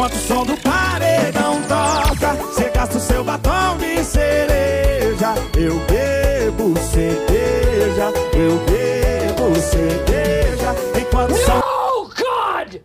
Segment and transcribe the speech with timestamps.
[0.00, 5.34] Enquanto o som do paredão toca, você gasta o seu batom de cereja.
[5.54, 10.74] Eu bebo cerveja, eu bebo cerveja.
[10.98, 11.56] Enquanto o som.
[11.56, 12.80] No, God!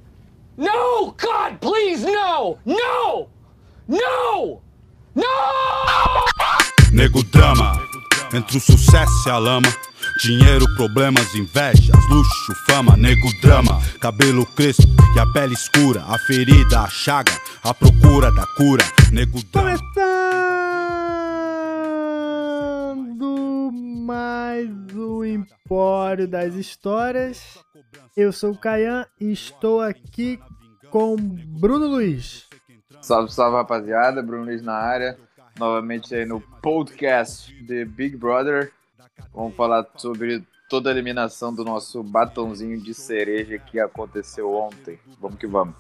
[0.58, 2.58] No, God, please, no!
[2.66, 3.30] No!
[3.88, 4.62] No!
[5.16, 6.26] No!
[6.92, 7.80] Nego drama,
[8.34, 9.74] entre o sucesso e a lama.
[10.18, 16.80] Dinheiro, problemas, invejas, luxo, fama, nego drama, cabelo crespo e a pele escura, a ferida,
[16.80, 19.78] a chaga, a procura da cura, nego drama.
[22.88, 27.60] Começando mais o Empório das Histórias.
[28.16, 30.40] Eu sou o Caian e estou aqui
[30.90, 32.48] com Bruno Luiz.
[33.02, 35.18] Salve, salve rapaziada, Bruno Luiz na área,
[35.60, 38.72] novamente aí no podcast de Big Brother.
[39.34, 45.00] Vamos falar sobre toda a eliminação do nosso batonzinho de cereja que aconteceu ontem.
[45.20, 45.76] Vamos que vamos.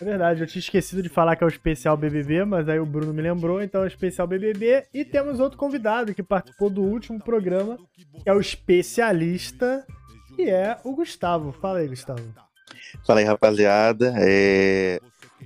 [0.00, 2.86] É verdade, eu tinha esquecido de falar que é o especial BBB, mas aí o
[2.86, 4.86] Bruno me lembrou, então é o especial BBB.
[4.94, 7.76] E temos outro convidado que participou do último programa,
[8.22, 9.84] que é o especialista,
[10.36, 11.50] que é o Gustavo.
[11.50, 12.22] Fala aí, Gustavo.
[13.04, 14.14] Fala aí, rapaziada.
[14.18, 15.00] É,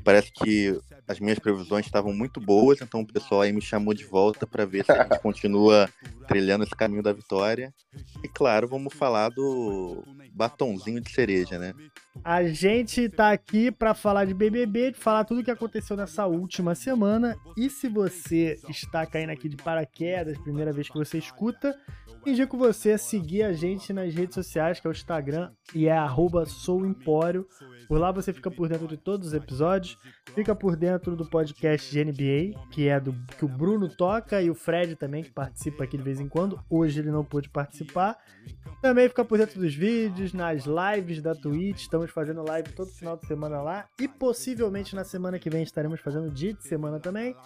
[0.05, 4.05] Parece que as minhas previsões estavam muito boas, então o pessoal aí me chamou de
[4.05, 5.89] volta para ver se a gente continua
[6.29, 7.75] trilhando esse caminho da vitória.
[8.23, 11.75] E claro, vamos falar do batonzinho de cereja, né?
[12.25, 16.27] A gente tá aqui para falar de BBB, de falar tudo o que aconteceu nessa
[16.27, 17.37] última semana.
[17.57, 21.75] E se você está caindo aqui de paraquedas, primeira vez que você escuta,
[22.27, 25.97] indico você a seguir a gente nas redes sociais, que é o Instagram e é
[26.47, 27.47] @souempório.
[27.89, 29.99] Por lá você fica por dentro de todos os episódios,
[30.35, 34.49] fica por dentro do podcast de NBA, que é do que o Bruno toca e
[34.49, 36.61] o Fred também que participa aqui de vez em quando.
[36.71, 38.17] Hoje ele não pôde participar.
[38.81, 41.89] Também fica por dentro dos vídeos, nas lives da Twitch.
[42.03, 46.01] Estamos fazendo live todo final de semana lá e possivelmente na semana que vem estaremos
[46.01, 47.37] fazendo dia de semana também.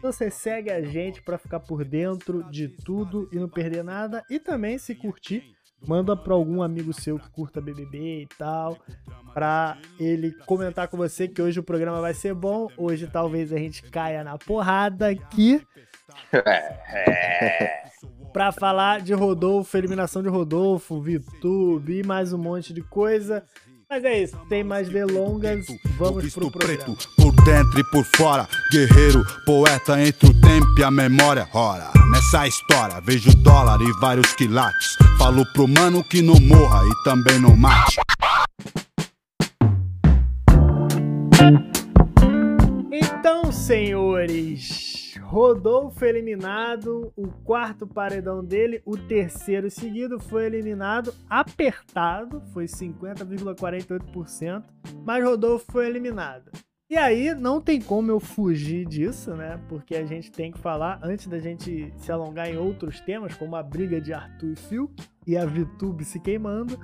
[0.00, 4.38] Você segue a gente para ficar por dentro de tudo e não perder nada e
[4.38, 5.42] também se curtir
[5.86, 8.78] manda para algum amigo seu que curta BBB e tal,
[9.34, 12.68] para ele comentar com você que hoje o programa vai ser bom.
[12.76, 15.60] Hoje talvez a gente caia na porrada aqui.
[18.34, 23.44] para falar de Rodolfo, eliminação de Rodolfo, VTube e mais um monte de coisa.
[23.94, 25.66] Mas é isso, tem mais delongas,
[25.96, 26.84] vamos pro programa.
[26.84, 31.48] preto por dentro e por fora, guerreiro, poeta entre o tempo e a memória.
[31.54, 34.96] Ora, nessa história vejo dólar e vários quilates.
[35.16, 38.00] Falo pro mano que não morra e também não mate.
[42.90, 44.93] Então, senhores,
[45.24, 54.64] Rodolfo eliminado, o quarto paredão dele, o terceiro seguido foi eliminado, apertado, foi 50,48%,
[55.04, 56.50] mas Rodolfo foi eliminado.
[56.90, 59.58] E aí, não tem como eu fugir disso, né?
[59.68, 63.56] Porque a gente tem que falar, antes da gente se alongar em outros temas, como
[63.56, 66.78] a briga de Arthur e Fiuk e a VTube se queimando,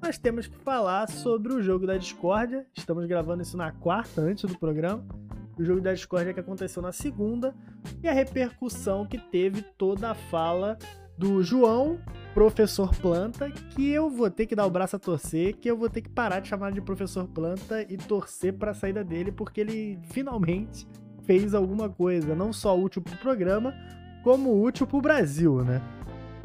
[0.00, 2.66] nós temos que falar sobre o jogo da discórdia.
[2.76, 5.25] Estamos gravando isso na quarta, antes do programa.
[5.58, 7.54] O jogo da discórdia que aconteceu na segunda
[8.02, 10.76] e a repercussão que teve toda a fala
[11.16, 11.98] do João,
[12.34, 15.88] professor Planta, que eu vou ter que dar o braço a torcer, que eu vou
[15.88, 19.62] ter que parar de chamar de professor Planta e torcer para a saída dele, porque
[19.62, 20.86] ele finalmente
[21.24, 23.74] fez alguma coisa, não só útil pro programa,
[24.22, 25.80] como útil pro Brasil, né?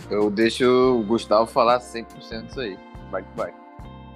[0.09, 2.78] Eu deixo o Gustavo falar 100% disso aí.
[3.11, 3.53] Vai que vai.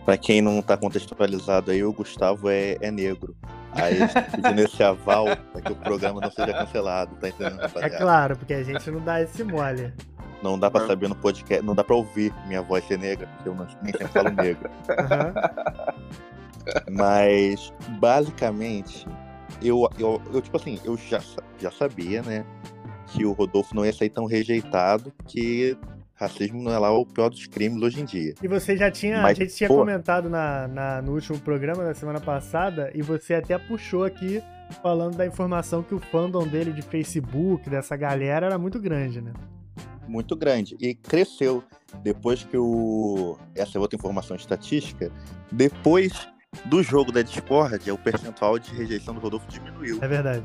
[0.06, 3.35] Pra quem não tá contextualizado aí, o Gustavo é, é negro.
[3.75, 3.97] Aí
[4.31, 7.97] pedindo esse aval para que o programa não seja cancelado, tá entendendo, É rapaziada?
[7.97, 9.94] claro, porque a gente não dá esse mole.
[10.44, 13.50] Não dá pra saber no podcast, não dá pra ouvir minha voz ser negra, porque
[13.50, 14.69] eu não- nem sempre falo negra.
[14.90, 15.34] Aham.
[16.91, 19.08] Mas, basicamente,
[19.62, 21.19] eu, eu, eu, tipo assim, eu já,
[21.59, 22.46] já sabia, né,
[23.07, 25.78] que o Rodolfo não ia sair tão rejeitado, que
[26.15, 28.33] racismo não é lá o pior dos crimes hoje em dia.
[28.41, 29.77] E você já tinha, Mas, a gente tinha pô.
[29.77, 34.41] comentado na, na- no último programa da semana passada, e você até puxou aqui
[34.81, 39.31] falando da informação que o fandom dele de Facebook, dessa galera, era muito grande, né?
[40.07, 40.75] Muito grande.
[40.79, 41.63] E cresceu.
[42.03, 43.38] Depois que o.
[43.56, 45.11] Essa é outra informação estatística.
[45.51, 46.27] Depois
[46.65, 49.97] do jogo da Discord, o percentual de rejeição do Rodolfo diminuiu.
[50.01, 50.44] É verdade.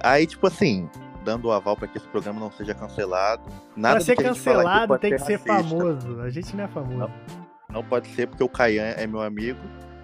[0.00, 0.88] Aí, tipo assim,
[1.26, 3.42] dando o aval para que esse programa não seja cancelado.
[3.76, 5.54] Nada pra ser que cancelado tem que ser racista.
[5.68, 6.20] famoso.
[6.20, 7.10] A gente não é famoso.
[7.68, 9.58] Não pode ser porque o Caian é meu amigo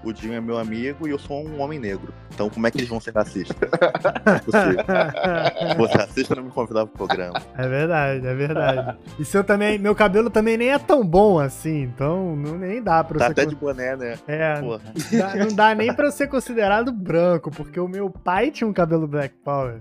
[0.04, 2.12] o Dinho é meu amigo e eu sou um homem negro.
[2.34, 3.56] Então como é que eles vão ser racistas?
[4.26, 4.84] Não é possível.
[5.70, 7.40] Se fosse racista, não me convidava pro programa.
[7.56, 8.98] É verdade, é verdade.
[9.16, 13.04] E seu também, meu cabelo também nem é tão bom assim, então não, nem dá
[13.04, 13.30] pra Tá você.
[13.30, 14.18] até con- de boné, né?
[14.26, 14.80] É, Porra.
[15.12, 18.72] dá- não dá nem pra eu ser considerado branco, porque o meu pai tinha um
[18.72, 19.80] cabelo Black Power.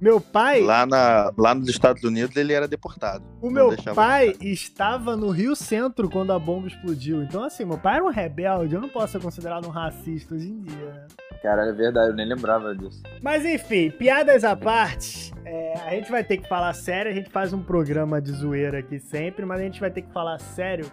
[0.00, 3.24] Meu pai, Lá, na, lá nos Estados Unidos ele era deportado.
[3.40, 7.22] o meu pai estava no Rio Centro quando a bomba explodiu.
[7.22, 10.48] Então, assim, meu pai era um rebelde, eu não posso ser considerado um racista hoje
[10.48, 11.06] em dia, né?
[11.42, 13.02] Cara, é verdade, eu nem lembrava disso.
[13.22, 17.30] Mas enfim, piadas à parte, é, a gente vai ter que falar sério, a gente
[17.30, 20.90] faz um programa de zoeira aqui sempre, mas a gente vai ter que falar sério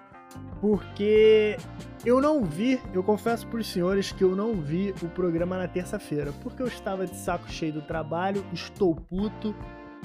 [0.62, 1.58] porque
[2.06, 6.34] eu não vi, eu confesso pros senhores que eu não vi o programa na terça-feira,
[6.42, 9.56] porque eu estava de saco cheio do trabalho, estou puto,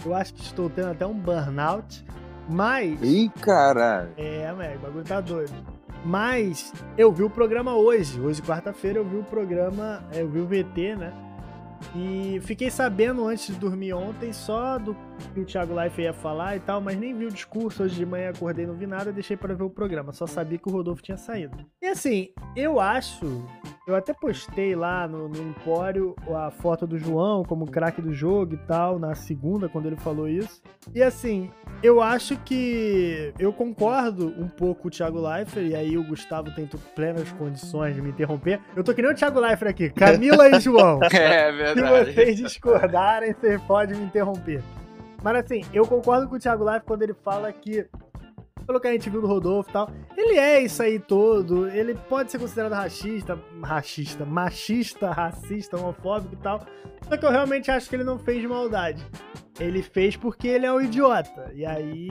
[0.05, 2.05] eu acho que estou tendo até um burnout,
[2.49, 3.01] mas...
[3.03, 4.11] Ih, caralho.
[4.17, 5.53] É, moleque, o bagulho tá doido.
[6.05, 8.21] Mas eu vi o programa hoje.
[8.21, 11.13] Hoje, quarta-feira, eu vi o programa, é, eu vi o VT, né?
[11.95, 14.97] E fiquei sabendo antes de dormir ontem só do
[15.35, 17.83] que o Thiago Life ia falar e tal, mas nem vi o discurso.
[17.83, 20.13] Hoje de manhã acordei, não vi nada, deixei pra ver o programa.
[20.13, 21.57] Só sabia que o Rodolfo tinha saído.
[21.83, 23.45] E assim, eu acho.
[23.87, 28.55] Eu até postei lá no, no Empório a foto do João como craque do jogo
[28.55, 30.61] e tal, na segunda, quando ele falou isso.
[30.95, 31.51] E assim,
[31.83, 36.51] eu acho que eu concordo um pouco com o Thiago Leifert, e aí o Gustavo
[36.55, 38.61] tem plenas condições de me interromper.
[38.77, 41.01] Eu tô que nem o Thiago Leifert aqui, Camila e João.
[41.19, 42.13] É Se verdade.
[42.13, 44.63] vocês discordarem, vocês podem me interromper.
[45.23, 47.87] Mas assim, eu concordo com o Thiago Leifert quando ele fala que,
[48.67, 51.95] pelo que a gente viu do Rodolfo e tal, ele é isso aí todo, ele
[51.95, 56.65] pode ser considerado racista, racista, machista, racista, homofóbico e tal.
[57.09, 59.05] Só que eu realmente acho que ele não fez de maldade.
[59.59, 61.51] Ele fez porque ele é um idiota.
[61.55, 62.11] E aí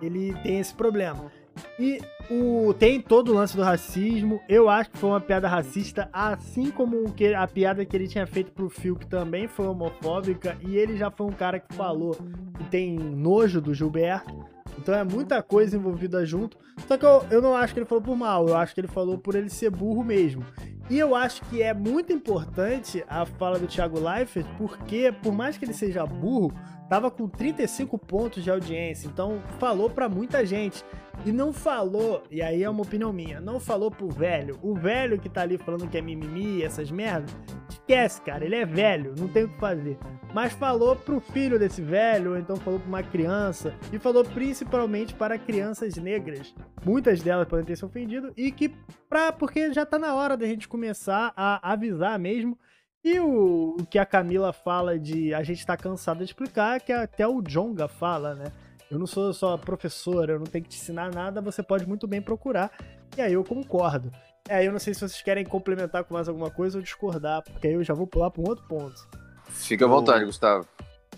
[0.00, 1.30] ele tem esse problema.
[1.78, 4.40] E o, tem todo o lance do racismo.
[4.48, 8.26] Eu acho que foi uma piada racista, assim como que, a piada que ele tinha
[8.26, 10.56] feito pro Phil, que também foi homofóbica.
[10.60, 12.16] E ele já foi um cara que falou
[12.58, 14.44] que tem nojo do Gilberto.
[14.78, 16.56] Então é muita coisa envolvida junto.
[16.86, 18.88] Só que eu, eu não acho que ele falou por mal, eu acho que ele
[18.88, 20.44] falou por ele ser burro mesmo.
[20.90, 25.56] E eu acho que é muito importante a fala do Thiago Leifert, porque por mais
[25.56, 26.52] que ele seja burro,
[26.90, 30.84] tava com 35 pontos de audiência, então falou pra muita gente.
[31.24, 34.58] E não falou, e aí é uma opinião minha, não falou pro velho.
[34.62, 37.34] O velho que tá ali falando que é mimimi, essas merdas,
[37.68, 39.96] esquece, cara, ele é velho, não tem o que fazer.
[40.34, 45.14] Mas falou pro filho desse velho, ou então falou pra uma criança, e falou principalmente
[45.14, 46.54] para crianças negras.
[46.84, 48.68] Muitas delas podem ter se ofendido, e que,
[49.08, 52.58] pra, porque já tá na hora da gente começar a avisar mesmo.
[53.02, 56.90] E o, o que a Camila fala de a gente tá cansado de explicar, que
[56.90, 58.46] até o Jonga fala, né?
[58.90, 62.06] Eu não sou só professora, eu não tenho que te ensinar nada, você pode muito
[62.06, 62.70] bem procurar.
[63.16, 64.10] E aí eu concordo.
[64.48, 67.66] É, eu não sei se vocês querem complementar com mais alguma coisa ou discordar, porque
[67.66, 69.08] aí eu já vou pular para um outro ponto.
[69.48, 70.66] Fica à vontade, Gustavo.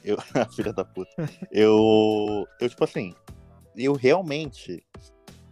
[0.05, 0.17] Eu,
[0.55, 1.11] filha da puta.
[1.51, 3.15] Eu, eu, tipo assim,
[3.77, 4.85] eu realmente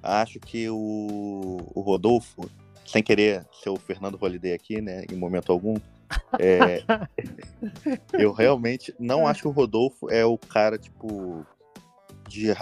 [0.02, 2.48] acho que o, o Rodolfo,
[2.86, 5.74] sem querer ser o Fernando Holiday aqui, né, em momento algum,
[6.38, 6.84] é,
[8.12, 11.44] eu realmente não acho que o Rodolfo é o cara, tipo,
[12.28, 12.52] de,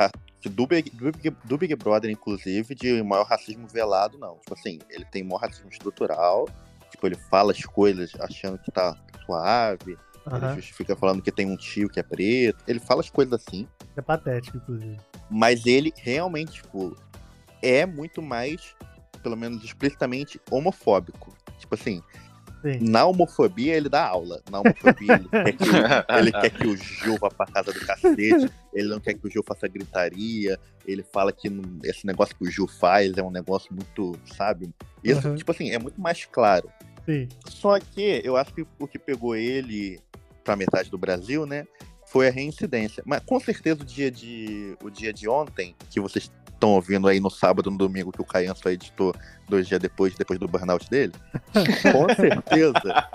[0.48, 4.36] do, Big, do, Big, do Big Brother, inclusive, de maior racismo velado, não.
[4.38, 6.48] Tipo assim, ele tem maior racismo estrutural,
[6.90, 11.56] tipo, ele fala as coisas achando que tá suave, ele justifica falando que tem um
[11.56, 12.62] tio que é preto.
[12.68, 13.66] Ele fala as coisas assim,
[13.96, 14.96] É patético, inclusive.
[15.30, 16.96] mas ele realmente, tipo,
[17.60, 18.74] é muito mais,
[19.22, 21.34] pelo menos explicitamente, homofóbico.
[21.58, 22.02] Tipo assim,
[22.62, 22.78] Sim.
[22.80, 24.40] na homofobia ele dá aula.
[24.50, 25.72] Na homofobia ele quer que, o-
[26.18, 29.30] ele quer que o Gil vá pra casa do cacete, ele não quer que o
[29.30, 33.30] Gil faça gritaria, ele fala que não- esse negócio que o Gil faz é um
[33.30, 34.70] negócio muito, sabe?
[35.02, 35.34] Isso, Uhum.
[35.36, 36.70] tipo assim, é muito mais claro.
[37.04, 37.28] Sim.
[37.48, 39.98] Só que eu acho que o que pegou ele
[40.44, 41.66] pra metade do Brasil, né,
[42.12, 43.02] foi a reincidência.
[43.06, 47.18] Mas com certeza o dia de, o dia de ontem, que vocês estão ouvindo aí
[47.18, 49.14] no sábado, no domingo, que o Caian só editou
[49.48, 51.12] dois dias depois, depois do burnout dele,
[51.90, 53.08] com certeza,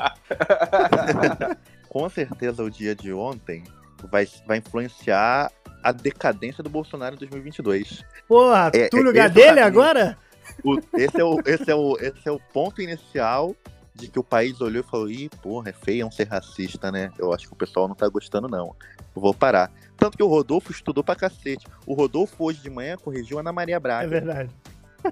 [1.87, 3.63] com certeza o dia de ontem
[4.11, 5.51] vai, vai influenciar
[5.83, 8.03] a decadência do Bolsonaro em 2022.
[8.27, 9.67] Porra, É, Túlio é, Gadelha exatamente.
[9.67, 10.17] agora?
[10.63, 13.55] O- esse, é o, esse, é o, esse é o ponto inicial
[13.97, 17.11] de que o país olhou e falou: ih, porra, é feio ser racista, né?
[17.17, 18.75] Eu acho que o pessoal não tá gostando, não.
[19.15, 19.71] Eu vou parar.
[19.97, 21.65] Tanto que o Rodolfo estudou pra cacete.
[21.85, 24.07] O Rodolfo hoje de manhã corrigiu a Ana Maria É Braga.
[24.07, 24.49] verdade.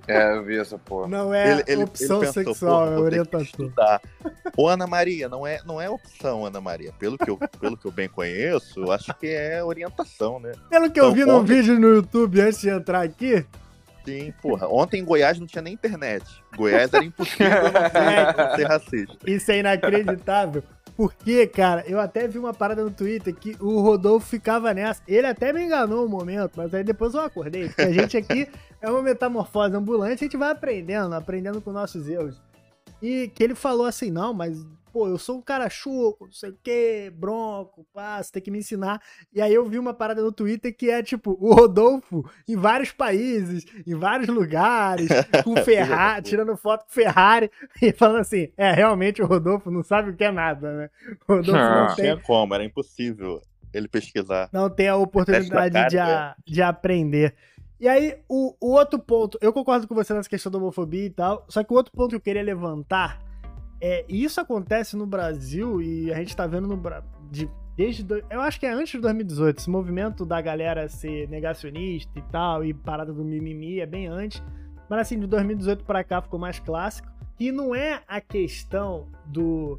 [0.07, 1.07] É, eu vi essa porra.
[1.07, 3.73] Não é Ele- ele- opção ele pensou, sexual, "Porra, é orientação.
[4.57, 6.91] Ô, Ana Maria, não é, não é opção, Ana Maria.
[6.99, 10.51] Pelo que, eu, pelo que eu bem conheço, eu acho que é orientação, né?
[10.69, 13.45] Pelo que eu Então, vi num ontem- vídeo no YouTube antes de entrar aqui,
[14.05, 14.67] Sim, porra.
[14.67, 16.23] Ontem em Goiás não tinha nem internet.
[16.55, 19.17] Goiás era impossível não ser, não ser racista.
[19.25, 20.63] Isso é inacreditável.
[20.95, 25.01] Porque, cara, eu até vi uma parada no Twitter que o Rodolfo ficava nessa.
[25.07, 27.67] Ele até me enganou um momento, mas aí depois eu acordei.
[27.67, 28.47] Porque a gente aqui
[28.81, 32.41] é uma metamorfose ambulante, a gente vai aprendendo, aprendendo com nossos erros.
[33.01, 34.65] E que ele falou assim: não, mas
[34.95, 38.49] pô, eu sou um cara chuco, não sei o quê, bronco, pá, você tem que
[38.49, 39.01] me ensinar.
[39.33, 42.93] E aí eu vi uma parada no Twitter que é tipo, o Rodolfo em vários
[42.93, 45.09] países, em vários lugares,
[45.43, 50.11] com Ferrari, tirando foto com Ferrari, e falando assim, é, realmente o Rodolfo não sabe
[50.11, 50.89] o que é nada, né?
[51.27, 53.41] O Rodolfo não, Não tem, tinha como, era impossível
[53.73, 54.47] ele pesquisar.
[54.53, 57.35] não tem a oportunidade de, a- de aprender.
[57.77, 61.09] E aí, o, o outro ponto, eu concordo com você nessa questão da homofobia e
[61.09, 63.24] tal, só que o outro ponto que eu queria levantar
[63.81, 68.23] é, e isso acontece no Brasil e a gente tá vendo no Brasil, desde, do-
[68.29, 72.63] eu acho que é antes de 2018, esse movimento da galera ser negacionista e tal,
[72.63, 74.41] e parada do mimimi é bem antes,
[74.89, 77.07] mas assim, de 2018 pra cá ficou mais clássico,
[77.39, 79.77] e não é a questão do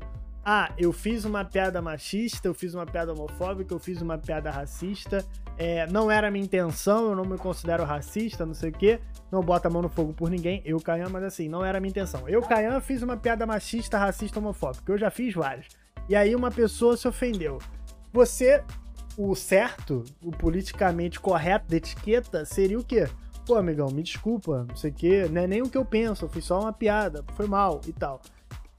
[0.49, 4.49] ah, eu fiz uma piada machista, eu fiz uma piada homofóbica, eu fiz uma piada
[4.49, 5.26] racista,
[5.59, 9.41] é, não era minha intenção, eu não me considero racista, não sei o quê, não
[9.41, 12.29] bota a mão no fogo por ninguém, eu, Caian, mas assim, não era minha intenção.
[12.29, 15.67] Eu, Caian, fiz uma piada machista, racista, homofóbica, eu já fiz várias.
[16.09, 17.59] E aí uma pessoa se ofendeu.
[18.12, 18.62] Você,
[19.19, 23.09] o certo, o politicamente correto da etiqueta seria o quê?
[23.45, 26.25] Pô, amigão, me desculpa, não sei o quê, não é nem o que eu penso,
[26.25, 28.23] eu fiz só uma piada, foi mal e tal.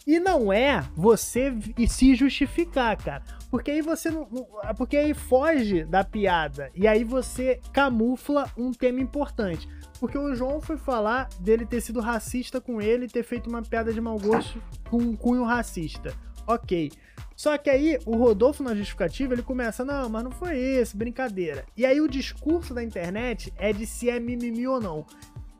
[0.08, 1.54] E não é você
[1.90, 3.22] se justificar, cara.
[3.52, 4.26] Porque aí você não.
[4.32, 4.48] não-
[4.78, 6.72] Porque aí foge da piada.
[6.74, 9.68] E aí você camufla um tema importante.
[10.00, 13.62] Porque o João foi falar dele ter sido racista com ele e ter feito uma
[13.62, 16.14] piada de mau gosto com um cunho racista.
[16.48, 16.92] Ok.
[17.36, 21.66] Só que aí o Rodolfo na justificativa ele começa, não, mas não foi isso, brincadeira.
[21.76, 25.06] E aí o discurso da internet é de se é mimimi ou não.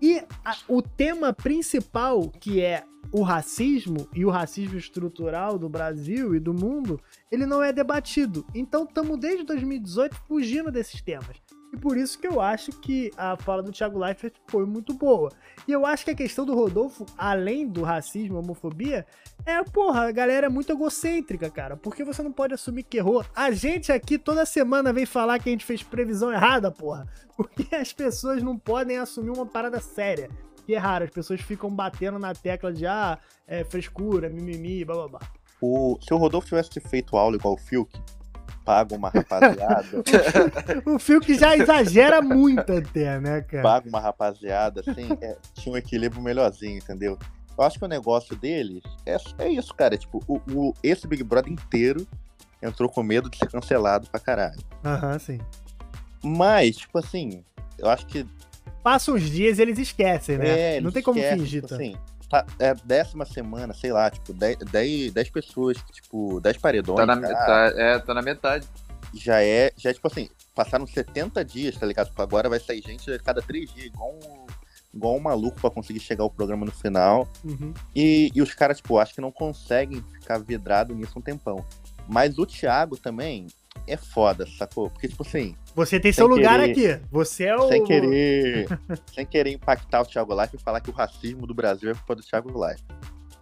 [0.02, 6.36] E a- o tema principal, que é o racismo e o racismo estrutural do Brasil
[6.36, 7.00] e do mundo,
[7.32, 8.46] ele não é debatido.
[8.54, 11.38] Então estamos desde 2018 fugindo desses temas.
[11.74, 15.32] E por isso que eu acho que a fala do Thiago Leifert foi muito boa.
[15.68, 19.06] E eu acho que a questão do Rodolfo, além do racismo homofobia,
[19.46, 21.76] é, porra, a galera é muito egocêntrica, cara.
[21.76, 23.26] Porque você não pode assumir que errou.
[23.36, 27.06] A gente aqui toda semana vem falar que a gente fez previsão errada, porra.
[27.36, 30.30] Porque as pessoas não podem assumir uma parada séria.
[30.66, 34.96] Que é raro, as pessoas ficam batendo na tecla de ah, é frescura, mimimi, blá
[34.96, 35.20] blá blá.
[35.62, 37.98] O, se o Rodolfo tivesse feito aula igual o Fiuk,
[38.68, 40.04] paga uma rapaziada,
[40.86, 43.64] O fio que já exagera muito até, né, cara?
[43.64, 47.18] paga uma rapaziada, assim, é, tinha um equilíbrio melhorzinho, entendeu?
[47.58, 49.98] Eu acho que o negócio deles é, é isso, cara.
[49.98, 52.06] Tipo, o, o- esse Big Brother inteiro
[52.62, 54.60] entrou com medo de ser cancelado pra caralho.
[54.84, 55.40] Aham, sim.
[56.24, 57.44] Mas, tipo assim,
[57.80, 58.28] eu acho que
[58.84, 60.76] Passa uns dias e eles esquecem, né?
[60.76, 61.82] É, não eles tem como esquecem, fingir tipo tanto.
[61.82, 61.98] assim,
[62.30, 66.98] tá, é décima semana, sei lá, tipo, 10 pessoas, tipo, 10 paredões.
[66.98, 68.68] Tá na, tá- é, tá na metade.
[69.14, 72.08] já é, já é, tipo assim, passaram 70 dias, tá ligado?
[72.08, 74.46] Tipo, agora vai sair gente a cada 3 dias, igual um,
[74.94, 77.28] igual um maluco pra conseguir chegar ao programa no final.
[77.44, 77.74] Uhum.
[77.96, 81.64] E, e os caras, tipo, acho que não conseguem ficar vidrado nisso um tempão.
[82.08, 83.48] Mas o Thiago também
[83.86, 84.90] é foda, sacou?
[84.90, 87.06] Porque, tipo assim, Você tem Sem seu lugar querer- aqui.
[87.12, 87.68] Você é o.
[87.68, 88.68] sem querer,
[89.14, 92.16] sem querer impactar o Thiago Life e falar que o racismo do Brasil é culpa
[92.16, 92.84] do Thiago Life.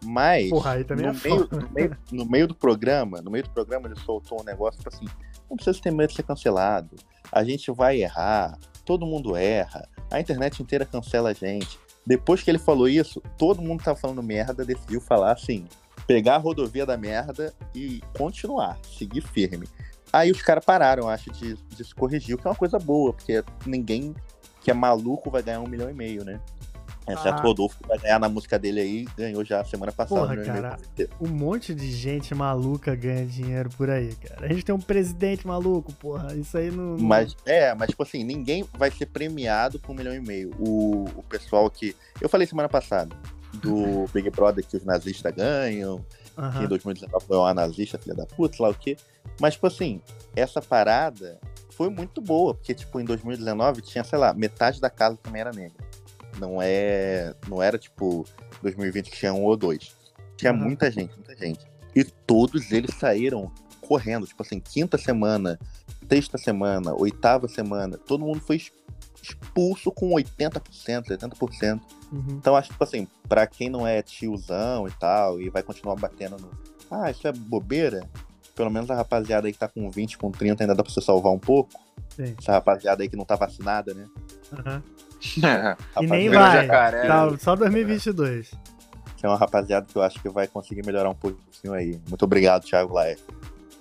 [0.04, 3.46] Mas Porra, aí também no, é meio, no, meio, no meio do programa, no meio
[3.46, 5.06] do programa ele soltou um negócio tipo assim,
[5.50, 6.98] não precisa ter medo de ser cancelado.
[7.32, 11.80] A gente vai errar, todo mundo erra, a internet inteira cancela a gente.
[12.06, 15.66] Depois que ele falou isso, todo mundo tava falando merda, decidiu falar assim,
[16.06, 19.68] pegar a rodovia da merda e continuar, seguir firme.
[20.16, 23.12] Aí os caras pararam, acho, de, de se corrigir, o que é uma coisa boa,
[23.12, 24.16] porque ninguém
[24.62, 26.40] que é maluco vai ganhar um milhão e meio, né?
[27.08, 27.40] Exceto Ah.
[27.40, 30.22] o Rodolfo, que vai ganhar na música dele aí, ganhou já semana passada.
[30.22, 30.78] Porra, meio, cara.
[30.80, 31.10] certeza.
[31.22, 34.46] Um monte de gente maluca ganha dinheiro por aí, cara.
[34.48, 36.34] A gente tem um presidente maluco, porra.
[36.34, 36.96] Isso aí não.
[36.98, 40.50] não- Mas, é, mas, tipo assim, ninguém vai ser premiado com um milhão e meio.
[40.58, 41.96] O, o pessoal que.
[42.20, 43.16] Eu falei semana passada
[43.54, 46.04] do Big Brother que os nazistas ganham,
[46.36, 46.68] que em Aham.
[46.68, 48.98] 2019 foi uma nazista, filha da puta, sei lá o quê.
[49.40, 50.02] Mas, tipo assim,
[50.36, 51.40] essa parada
[51.72, 55.52] foi muito boa, porque, tipo, em 2019 tinha, sei lá, metade da casa também era
[55.52, 55.84] negra.
[56.38, 57.34] Não é.
[57.48, 58.26] Não era, tipo,
[58.62, 59.94] 2020 que tinha um ou dois.
[60.38, 60.62] Tinha Aham.
[60.62, 61.66] muita gente, muita gente.
[61.96, 63.52] E todos eles saíram
[63.82, 65.60] correndo, tipo assim, quinta semana,
[66.10, 68.62] sexta semana, oitava semana, todo mundo foi
[69.30, 70.62] expulso com 80%,
[71.08, 71.80] 70%.
[72.12, 72.24] Uhum.
[72.30, 75.96] Então, acho que, tipo assim, pra quem não é tiozão e tal, e vai continuar
[75.96, 76.50] batendo no.
[76.90, 78.08] Ah, isso é bobeira.
[78.56, 81.02] Pelo menos a rapaziada aí que tá com 20, com 30, ainda dá pra você
[81.02, 81.72] salvar um pouco.
[82.16, 82.36] Sim.
[82.40, 84.06] Essa rapaziada aí que não tá vacinada, né?
[84.54, 84.84] Aham.
[86.02, 86.62] E nem vai.
[86.62, 87.08] jacaré.
[87.08, 88.52] Tá, só 2022.
[89.20, 92.00] Tem uma rapaziada que eu acho que vai conseguir melhorar um pouquinho aí.
[92.08, 93.18] Muito obrigado, Thiago Laer.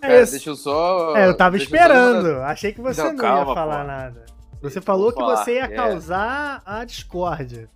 [0.00, 1.14] É Cara, deixa eu só.
[1.16, 2.40] É, eu tava eu só esperando.
[2.42, 3.86] Achei que você Não, não, calma, ia falar pô.
[3.86, 4.24] nada.
[4.70, 5.68] Você falou que falar, você ia é.
[5.68, 7.68] causar a discórdia.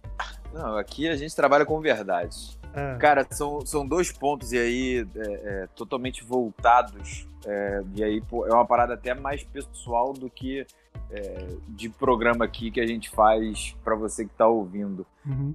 [0.53, 2.59] Não, aqui a gente trabalha com verdade.
[2.75, 7.27] Ah, Cara, são, são dois pontos e aí é, é, totalmente voltados.
[7.47, 10.67] é, e aí pô, é uma parada até mais pessoal do que
[11.11, 15.07] é, de programa aqui que a gente faz pra você que tá ouvindo.
[15.27, 15.55] uhum.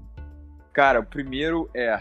[0.71, 1.99] Cara, o primeiro é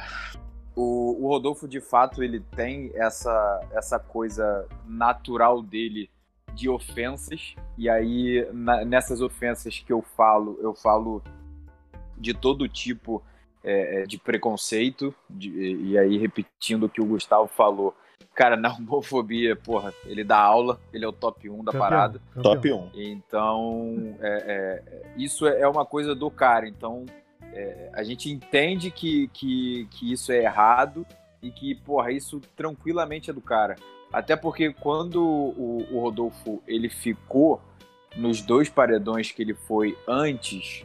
[0.75, 6.09] o, o Rodolfo de fato ele tem essa essa coisa natural dele
[6.55, 11.23] de ofensas e aí na- nessas ofensas que eu falo eu falo
[12.17, 13.23] de todo tipo
[13.65, 17.95] é, é, de preconceito de- e aí repetindo o que o Gustavo falou
[18.35, 22.21] cara na homofobia porra ele dá aula ele é o top 1 da Campeão, parada
[22.35, 22.43] campeão.
[22.43, 22.91] Top 1.
[22.95, 26.67] então, é, é, isso é uma coisa do cara.
[26.69, 27.05] Então,
[27.53, 31.07] é, a gente entende que, que, que isso é errado
[31.43, 33.77] e que, porra, isso tranquilamente é do cara.
[34.13, 37.61] Até porque quando o, o Rodolfo ele ficou
[38.17, 40.85] nos dois paredões que ele foi antes,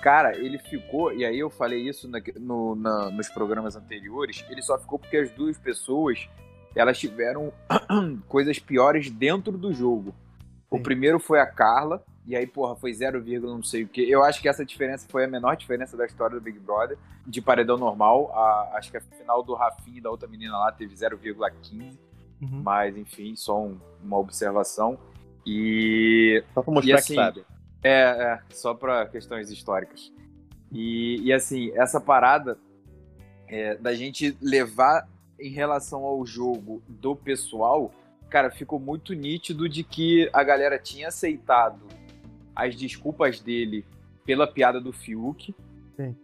[0.00, 4.62] cara, ele ficou, e aí eu falei isso na- no- na- nos programas anteriores, ele
[4.62, 6.26] só ficou porque as duas pessoas
[6.74, 7.52] elas tiveram
[8.28, 10.14] coisas piores dentro do jogo.
[10.70, 10.82] O Sim.
[10.82, 14.10] primeiro foi a Carla, e aí, porra, foi 0, não sei o que.
[14.10, 17.40] Eu acho que essa diferença foi a menor diferença da história do Big Brother, de
[17.42, 18.32] paredão normal.
[18.34, 21.96] A- acho que a final do Rafinha e da outra menina lá teve 0,15,
[22.44, 22.62] Uhum.
[22.62, 24.98] mas enfim, só um- uma observação.
[25.46, 27.44] E Só pra mostrar E assim, que sabe.
[27.82, 30.12] é, é, só para questões históricas.
[30.72, 32.58] E, e, assim, essa parada
[33.46, 35.06] é, da gente levar
[35.38, 37.92] em relação ao jogo do pessoal,
[38.30, 41.80] cara, ficou muito nítido de que a galera tinha aceitado
[42.56, 43.84] as desculpas dele
[44.24, 45.54] pela piada do Fiuk,
[45.96, 46.16] Sim.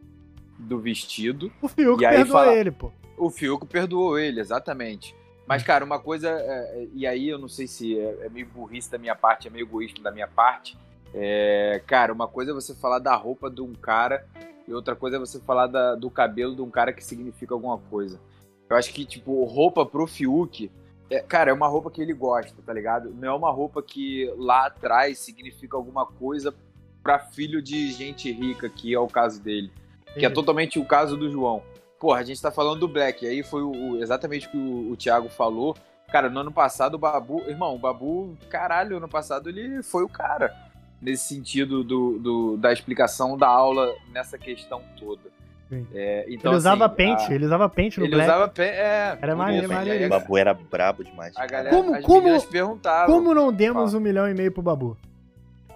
[0.59, 1.53] do vestido.
[1.61, 2.91] O Fiuk E aí perdoou fala- ele, pô.
[3.19, 5.15] O Fiuk perdoou ele, exatamente.
[5.51, 8.47] Mas, cara, uma coisa, é, é, e aí eu não sei se é, é meio
[8.47, 10.79] burrice da minha parte, é meio egoísmo da minha parte.
[11.13, 14.25] É, cara, uma coisa é você falar da roupa de um cara
[14.69, 17.77] e outra coisa é você falar da- do cabelo de um cara que significa alguma
[17.79, 18.21] coisa.
[18.69, 20.71] Eu acho que, tipo, roupa pro Fiuk,
[21.11, 23.11] é, cara, é uma roupa que ele gosta, tá ligado?
[23.13, 26.55] Não é uma roupa que lá atrás significa alguma coisa
[27.03, 29.73] pra filho de gente rica, que é o caso dele.
[30.15, 31.61] Que é totalmente o caso do João.
[32.01, 33.27] Porra, a gente tá falando do Black.
[33.27, 35.77] Aí foi o, exatamente o que o, o Thiago falou.
[36.11, 37.43] Cara, no ano passado o Babu.
[37.47, 40.53] Irmão, o Babu, caralho, ano passado ele foi o cara.
[41.01, 45.21] Nesse sentido do, do- da explicação da aula nessa questão toda.
[45.95, 48.29] É, então, ele usava assim, pente, a- ele usava pente no ele Black.
[48.29, 51.33] usava pe- é, Era maneiro, maneiro O Babu era brabo demais.
[51.37, 53.15] A galera, Como- as como- perguntavam.
[53.15, 54.97] Como não demos um milhão e meio pro Babu?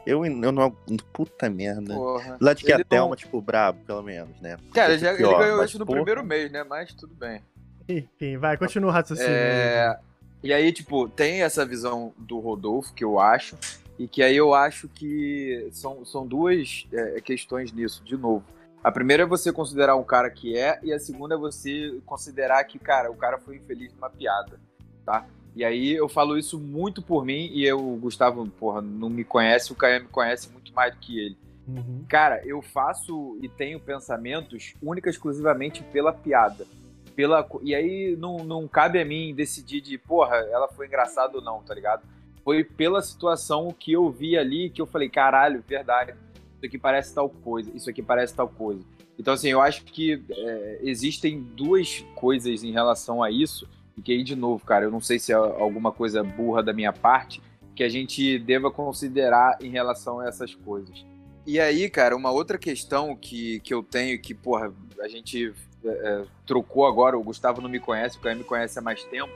[0.07, 0.71] Eu, eu não.
[1.12, 1.95] Puta merda.
[1.95, 2.37] Porra.
[2.40, 4.57] Lá de que Ele a Thelma, não- tipo, brabo, pelo menos, né?
[4.73, 6.64] Cara, Esse ele, já- ele pior, ganhou mas, isso no porra, primeiro mês, né?
[6.64, 7.40] Mas tudo bem.
[7.88, 9.31] Enfim, vai, continua o raciocínio.
[9.31, 9.99] É,
[10.43, 13.57] e aí, tipo, tem essa visão do Rodolfo, que eu acho,
[13.99, 18.45] e que aí eu acho que são, são duas é, questões nisso, de novo.
[18.83, 22.62] A primeira é você considerar um cara que é, e a segunda é você considerar
[22.64, 24.61] que, cara, o cara foi infeliz numa piada,
[25.07, 25.27] tá?
[25.55, 29.23] E aí eu falo isso muito por mim, e eu, o Gustavo, porra, não me
[29.23, 31.37] conhece, o Caio me conhece muito mais do que ele.
[31.67, 32.05] Uhum.
[32.09, 36.67] Cara, eu faço e tenho pensamentos única e exclusivamente pela piada.
[37.14, 41.43] Pela, e aí não, não cabe a mim decidir de, porra, ela foi engraçada ou
[41.43, 42.03] não, tá ligado?
[42.43, 46.14] Foi pela situação que eu vi ali que eu falei, caralho, verdade,
[46.57, 48.83] isso aqui parece tal coisa, isso aqui parece tal coisa.
[49.19, 54.13] Então, assim, eu acho que é, existem duas coisas em relação a isso, e que
[54.13, 57.41] aí, de novo, cara, eu não sei se é alguma coisa burra da minha parte,
[57.75, 61.05] que a gente deva considerar em relação a essas coisas.
[61.47, 65.53] E aí, cara, uma outra questão que, que eu tenho, que, porra, a gente
[65.85, 69.05] é, é, trocou agora, o Gustavo não me conhece, o Caio me conhece há mais
[69.05, 69.33] tempo,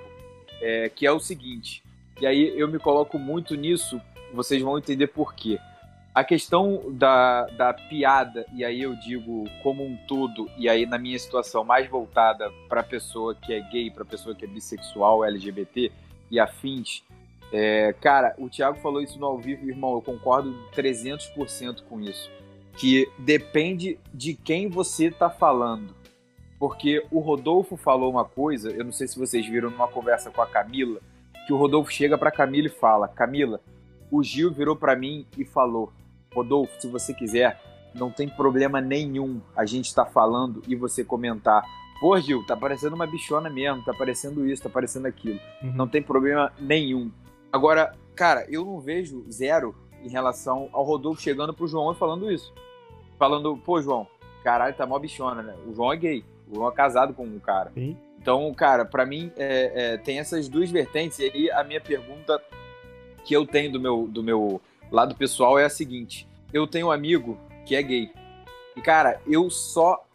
[0.61, 1.83] é, que é o seguinte,
[2.21, 4.01] e aí eu me coloco muito nisso,
[4.33, 5.59] vocês vão entender por quê.
[6.19, 10.99] A questão da, da piada, e aí eu digo como um todo, e aí na
[10.99, 15.93] minha situação mais voltada para pessoa que é gay, para pessoa que é bissexual, LGBT
[16.29, 17.05] e afins,
[17.53, 22.29] é, cara, o Thiago falou isso no ao vivo, irmão, eu concordo 300% com isso.
[22.77, 25.95] Que depende de quem você tá falando.
[26.59, 30.43] Porque o Rodolfo falou uma coisa, eu não sei se vocês viram numa conversa com
[30.43, 30.99] a Camila,
[31.47, 33.61] que o Rodolfo chega pra Camila e fala: Camila,
[34.11, 35.93] o Gil virou pra mim e falou:
[36.35, 37.61] Rodolfo, se você quiser,
[37.95, 41.63] não tem problema nenhum a gente tá falando e você comentar.
[42.01, 45.41] Pô, Gil, tá parecendo uma bichona mesmo, tá parecendo isso, tá parecendo aquilo.
[45.63, 45.73] Uhum.
[45.75, 47.11] Não tem problema nenhum.
[47.53, 52.31] Agora, cara, eu não vejo zero em relação ao Rodolfo chegando pro João e falando
[52.31, 52.53] isso.
[53.19, 54.07] falando, pô, João,
[54.45, 55.57] caralho, tá mó bichona, né?
[55.67, 56.25] O João é gay.
[56.49, 57.73] O João é casado com um cara.
[57.75, 57.97] Sim.
[58.21, 61.19] Então, cara, pra mim é, é, tem essas duas vertentes.
[61.19, 62.41] E aí a minha pergunta
[63.25, 64.61] que eu tenho do meu, do meu
[64.91, 68.11] lado pessoal é a seguinte: eu tenho um amigo que é gay.
[68.77, 70.07] E, cara, eu só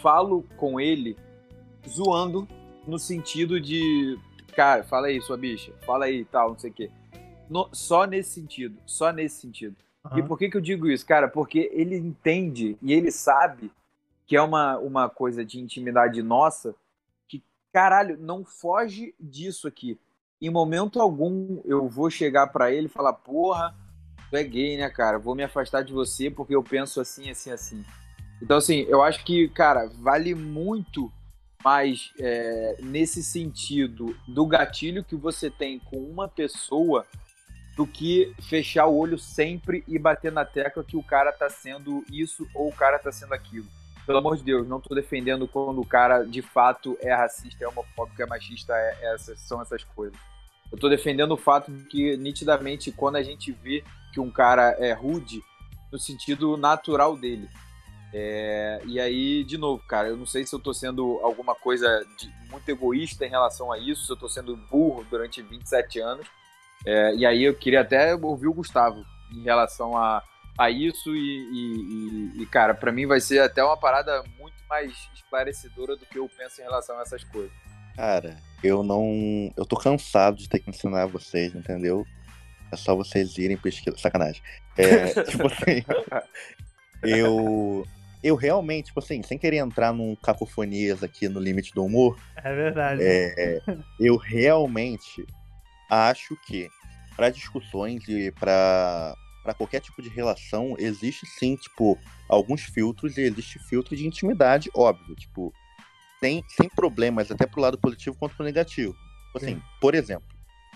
[0.00, 1.16] falo com ele
[1.88, 2.46] zoando
[2.86, 4.18] no sentido de.
[4.54, 6.90] Cara, fala aí, sua bicha, fala aí tal, não sei o quê.
[7.48, 9.76] No- só nesse sentido, só nesse sentido.
[10.12, 10.22] E Aham.
[10.26, 11.28] por que, que eu digo isso, cara?
[11.28, 13.70] Porque ele entende e ele sabe
[14.26, 16.74] que é uma, uma coisa de intimidade nossa
[17.28, 19.98] que, caralho, não foge disso aqui.
[20.40, 23.74] Em momento algum eu vou chegar pra ele e falar, porra,
[24.30, 25.18] tu é gay, né, cara?
[25.18, 27.84] Vou me afastar de você porque eu penso assim, assim, assim.
[28.42, 31.10] Então, assim, eu acho que, cara, vale muito
[31.64, 37.06] mais é, nesse sentido do gatilho que você tem com uma pessoa
[37.76, 42.04] do que fechar o olho sempre e bater na tecla que o cara tá sendo
[42.10, 43.66] isso ou o cara tá sendo aquilo.
[44.06, 47.68] Pelo amor de Deus, não tô defendendo quando o cara de fato é racista, é
[47.68, 50.16] homofóbico, é machista, é, é são essas coisas.
[50.70, 53.84] Eu tô defendendo o fato de que, nitidamente, quando a gente vê
[54.16, 55.42] que um cara é rude,
[55.92, 57.46] no sentido natural dele.
[58.14, 61.86] É, e aí, de novo, cara, eu não sei se eu tô sendo alguma coisa
[62.18, 66.26] de- muito egoísta em relação a isso, se eu tô sendo burro durante 27 anos.
[66.86, 70.22] É, e aí eu queria até ouvir o Gustavo em relação a,
[70.56, 74.92] a isso e, e- e- cara, pra mim vai ser até uma parada muito mais
[75.14, 77.52] esclarecedora do que eu penso em relação a essas coisas.
[77.94, 79.52] Cara, eu não.
[79.58, 82.06] Eu tô cansado de ter que ensinar vocês, entendeu?
[82.72, 83.96] É só vocês irem pesquisar.
[83.98, 84.42] Sacanagem.
[84.76, 85.84] É, tipo assim.
[87.02, 87.86] Eu.
[88.22, 92.52] Eu realmente, tipo assim, sem querer entrar num cacofonias aqui no limite do humor, É
[92.54, 93.00] verdade.
[93.04, 93.60] é,
[94.00, 95.24] eu realmente
[95.88, 96.68] acho que
[97.14, 101.96] para discussões e para para qualquer tipo de relação existe sim, tipo,
[102.28, 105.52] alguns filtros e existe filtro de intimidade, óbvio, tipo,
[106.18, 108.92] sem, sem problemas até pro lado positivo quanto pro negativo.
[109.26, 109.62] Tipo Assim, Sim.
[109.80, 110.26] por exemplo,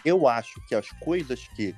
[0.04, 1.74] eu acho que as coisas que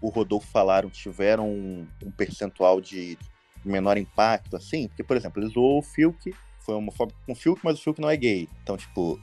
[0.00, 3.18] o Rodolfo falaram tiveram um, um percentual de
[3.64, 7.60] menor impacto, assim, porque, por exemplo, ele zoou o Fiuk, foi homofóbico com o Fiuk,
[7.62, 8.48] mas o Fiuk não é gay.
[8.62, 9.20] Então, tipo,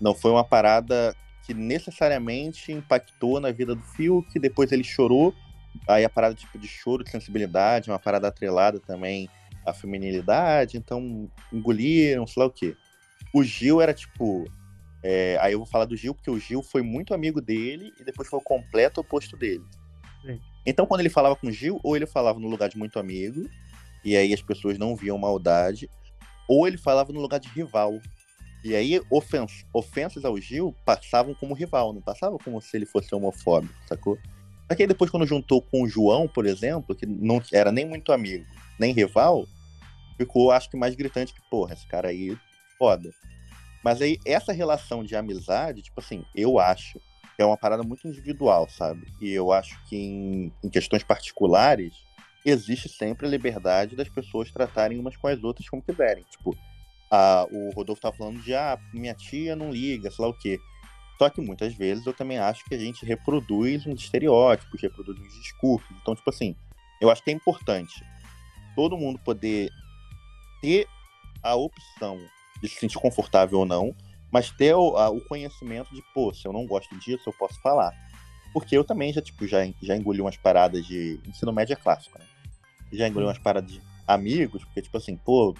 [0.00, 5.34] não foi uma parada que necessariamente impactou na vida do Fiuk, depois ele chorou,
[5.88, 9.28] aí a parada tipo de choro de sensibilidade, uma parada atrelada também
[9.66, 12.76] à feminilidade, então engoliram, sei lá o quê.
[13.32, 14.44] O Gil era tipo.
[15.02, 18.04] É, aí eu vou falar do Gil, porque o Gil foi muito amigo dele e
[18.04, 19.64] depois foi o completo oposto dele.
[20.24, 20.40] Sim.
[20.64, 23.48] Então, quando ele falava com o Gil, ou ele falava no lugar de muito amigo,
[24.04, 25.90] e aí as pessoas não viam maldade,
[26.48, 27.98] ou ele falava no lugar de rival.
[28.64, 33.12] E aí, ofens ofensas ao Gil passavam como rival, não passavam como se ele fosse
[33.12, 34.16] homofóbico, sacou?
[34.70, 37.84] Só que aí depois, quando juntou com o João, por exemplo, que não era nem
[37.84, 38.46] muito amigo,
[38.78, 39.46] nem rival,
[40.16, 42.38] ficou, acho que, mais gritante que, porra, esse cara aí,
[42.78, 43.10] foda.
[43.82, 47.00] Mas aí, essa relação de amizade, tipo assim, eu acho
[47.38, 49.06] é uma parada muito individual, sabe?
[49.20, 51.94] E eu acho que em, em questões particulares,
[52.44, 56.24] existe sempre a liberdade das pessoas tratarem umas com as outras como quiserem.
[56.30, 56.56] Tipo,
[57.10, 60.58] a, o Rodolfo tá falando de, ah, minha tia não liga, sei lá o quê.
[61.18, 65.34] Só que muitas vezes eu também acho que a gente reproduz uns estereótipos, reproduz uns
[65.40, 65.90] discursos.
[66.00, 66.56] Então, tipo assim,
[67.00, 68.04] eu acho que é importante
[68.74, 69.70] todo mundo poder
[70.60, 70.86] ter
[71.42, 72.18] a opção
[72.62, 73.94] de se sentir confortável ou não,
[74.30, 77.60] mas ter o, a- o conhecimento de, pô, se eu não gosto disso, eu posso
[77.60, 77.92] falar.
[78.52, 82.18] Porque eu também já, tipo, já, já engoli umas paradas de ensino médio é clássico,
[82.18, 82.24] né?
[82.92, 85.54] Já engoli umas paradas de amigos, porque, tipo assim, pô,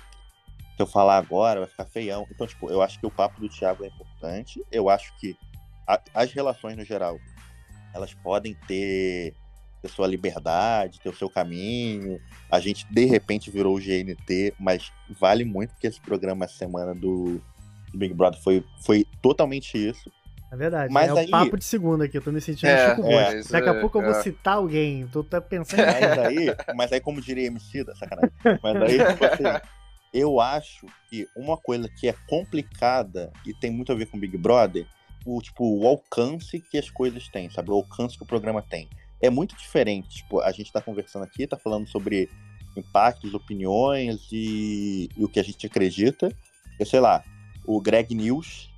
[0.76, 2.26] se eu falar agora vai ficar feião.
[2.30, 4.62] Então, tipo, eu acho que o papo do Thiago é importante.
[4.70, 5.36] Eu acho que
[5.86, 7.18] a- as relações no geral,
[7.94, 9.34] elas podem ter,
[9.82, 12.20] ter sua liberdade, ter o seu caminho.
[12.50, 16.94] A gente, de repente, virou o GNT, mas vale muito porque esse programa essa semana
[16.94, 17.40] do,
[17.90, 20.10] do Big Brother foi, foi totalmente isso.
[20.52, 20.92] É verdade.
[20.92, 23.42] Mas é aí- o papo de segunda aqui, eu tô me sentindo É, Chico é,
[23.50, 24.22] Daqui a é- pouco eu vou é.
[24.22, 28.30] citar alguém, tô, tô pensando em Mas aí, mas aí como diria MC, da sacanagem.
[28.62, 29.44] Mas aí, tipo assim,
[30.12, 34.36] eu acho que uma coisa que é complicada e tem muito a ver com Big
[34.36, 34.86] Brother,
[35.24, 37.70] o tipo, o alcance que as coisas têm, sabe?
[37.70, 38.90] O alcance que o programa tem.
[39.22, 40.16] É muito diferente.
[40.16, 42.28] Tipo, a gente tá conversando aqui, tá falando sobre
[42.76, 46.34] impactos, opiniões e, e o que a gente acredita.
[46.78, 47.22] Eu sei lá,
[47.64, 48.70] o Greg News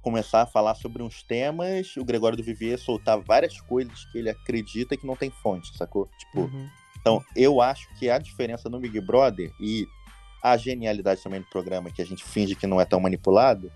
[0.00, 4.30] começar a falar sobre uns temas, o Gregório do Vivier soltar várias coisas que ele
[4.30, 6.08] acredita que não tem fonte, sacou?
[6.18, 6.68] Tipo, Uhum.
[7.00, 9.86] então, eu acho que a diferença no Big Brother e
[10.42, 13.72] a genialidade também do programa, que a gente finge que não é tão manipulado,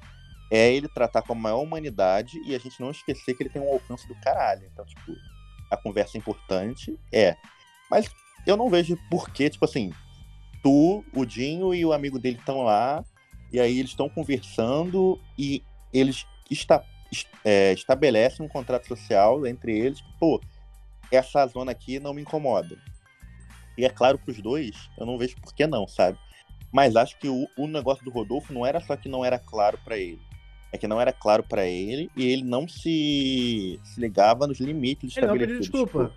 [0.51, 3.61] é ele tratar com a maior humanidade e a gente não esquecer que ele tem
[3.61, 4.63] um alcance do caralho.
[4.73, 5.13] Então, tipo,
[5.73, 7.37] a conversa importante é.
[7.91, 8.07] Mas
[8.47, 9.93] eu não vejo por que, tipo assim,
[10.63, 13.05] tu, o Dinho e o amigo dele estão lá,
[13.53, 16.85] e aí eles estão conversando e eles esta,
[17.45, 20.03] é, estabelecem um contrato social entre eles.
[20.19, 20.41] Pô,
[21.11, 22.79] essa zona aqui não me incomoda.
[23.77, 26.19] E é claro para os dois, eu não vejo por que não, sabe?
[26.71, 29.79] Mas acho que o, o negócio do Rodolfo não era só que não era claro
[29.85, 30.21] para ele.
[30.73, 35.15] É que não era claro para ele e ele não se, se ligava nos limites
[35.17, 35.69] Ele não estabelecidos.
[35.69, 36.15] pediu desculpa.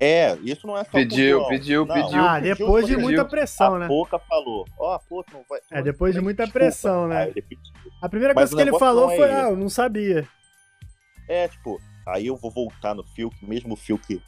[0.00, 2.20] É, isso não é só Pediu, pediu, Não, pediu.
[2.20, 3.06] Ah, depois de pediu.
[3.08, 3.86] muita pressão, a né?
[3.86, 5.60] boca falou, ó, pô, tu não vai.
[5.70, 6.58] É, não depois de muita desculpa.
[6.66, 7.28] pressão, né?
[7.30, 7.72] Ele pediu.
[8.02, 10.28] A primeira Mas coisa que ele falou não é foi, ah, eu não sabia.
[11.28, 14.20] É, tipo, aí eu vou voltar no Fiuk, mesmo o Fiuk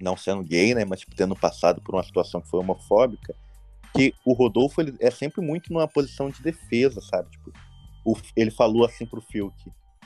[0.00, 3.34] não sendo gay, né, mas tipo, tendo passado por uma situação que foi homofóbica,
[3.94, 7.30] que o Rodolfo ele é sempre muito numa posição de defesa, sabe?
[7.30, 7.52] Tipo,
[8.04, 9.54] o- ele falou assim pro Fiuk,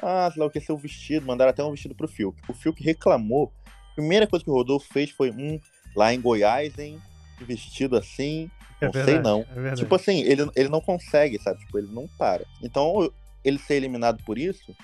[0.03, 2.39] ah, sei lá o que, seu vestido, mandaram até um vestido pro Fiuk.
[2.49, 3.53] O Fiuk reclamou,
[3.93, 5.59] a primeira coisa que o Rodolfo fez foi, um,
[5.97, 7.01] lá em Goiás, hein,
[7.41, 9.47] vestido assim, É não sei verdade, não.
[9.69, 9.75] É.
[9.75, 11.61] Tipo assim, ele, ele não consegue, sabe?
[11.61, 12.45] Tipo, ele não para.
[12.63, 13.11] Então,
[13.45, 14.75] ele ser eliminado por isso,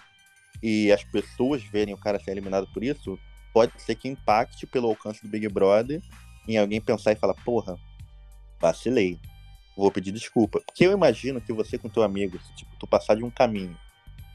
[0.63, 3.19] e as pessoas verem o cara ser eliminado por isso,
[3.53, 6.01] pode ser que impacte pelo alcance do Big Brother
[6.47, 7.77] em alguém pensar e falar, porra,
[8.61, 9.19] vacilei.
[9.81, 10.61] Vou pedir desculpa.
[10.65, 13.77] Porque eu imagino que você com teu amigo, se, tipo, tu passar de um caminho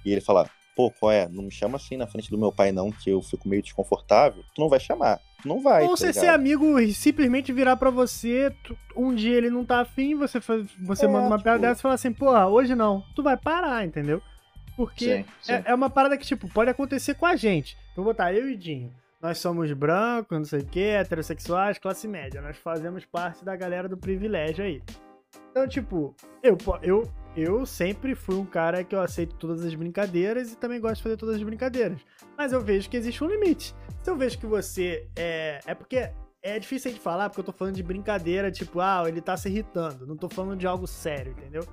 [0.03, 1.27] e ele falar, pô, qual é?
[1.29, 4.43] Não me chama assim na frente do meu pai, não, que eu fico meio desconfortável.
[4.53, 5.19] Tu não vai chamar.
[5.41, 5.83] Tu não vai.
[5.83, 9.63] Ou tá você ser amigo e simplesmente virar pra você, tu- um dia ele não
[9.63, 12.47] tá afim, você, faz, você É, manda uma tipo- piada dessa e fala assim, porra,
[12.47, 13.03] hoje não.
[13.15, 14.21] Tu vai parar, entendeu?
[14.75, 15.53] Porque Sim, sim.
[15.53, 17.77] é, é uma parada que, tipo, pode acontecer com a gente.
[17.95, 18.91] Vou botar eu e Dinho.
[19.21, 22.41] Nós somos brancos, não sei o que, heterossexuais, classe média.
[22.41, 24.83] Nós fazemos parte da galera do privilégio aí.
[25.51, 27.03] Então, tipo, eu, eu,
[27.35, 31.03] eu sempre fui um cara que eu aceito todas as brincadeiras e também gosto de
[31.03, 31.99] fazer todas as brincadeiras.
[32.37, 33.75] Mas eu vejo que existe um limite.
[34.01, 35.59] Se eu vejo que você é.
[35.65, 36.09] É porque
[36.41, 39.49] é difícil de falar, porque eu tô falando de brincadeira, tipo, ah, ele tá se
[39.49, 40.05] irritando.
[40.05, 41.63] Não tô falando de algo sério, entendeu?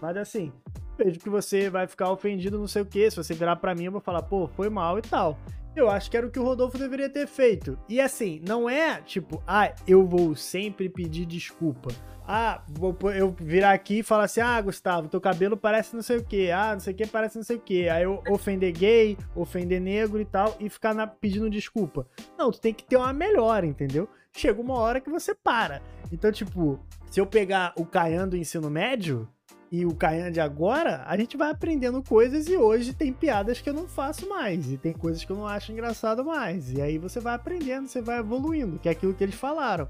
[0.00, 0.50] Mas assim,
[0.96, 3.10] vejo que você vai ficar ofendido, não sei o que.
[3.10, 5.38] Se você virar pra mim, eu vou falar, pô, foi mal e tal.
[5.74, 7.78] Eu acho que era o que o Rodolfo deveria ter feito.
[7.88, 11.90] E assim, não é tipo, ah, eu vou sempre pedir desculpa.
[12.26, 16.18] Ah, vou eu virar aqui e falar assim: ah, Gustavo, teu cabelo parece não sei
[16.18, 17.88] o que, ah, não sei o que, parece não sei o que.
[17.88, 22.06] Aí eu ofender gay, ofender negro e tal, e ficar na- pedindo desculpa.
[22.38, 24.08] Não, tu tem que ter uma melhora, entendeu?
[24.34, 25.82] Chega uma hora que você para.
[26.10, 26.78] Então, tipo,
[27.10, 29.28] se eu pegar o Caian do ensino médio
[29.70, 33.68] e o Caian de agora, a gente vai aprendendo coisas e hoje tem piadas que
[33.68, 34.70] eu não faço mais.
[34.70, 36.72] E tem coisas que eu não acho engraçado mais.
[36.72, 39.88] E aí você vai aprendendo, você vai evoluindo, que é aquilo que eles falaram.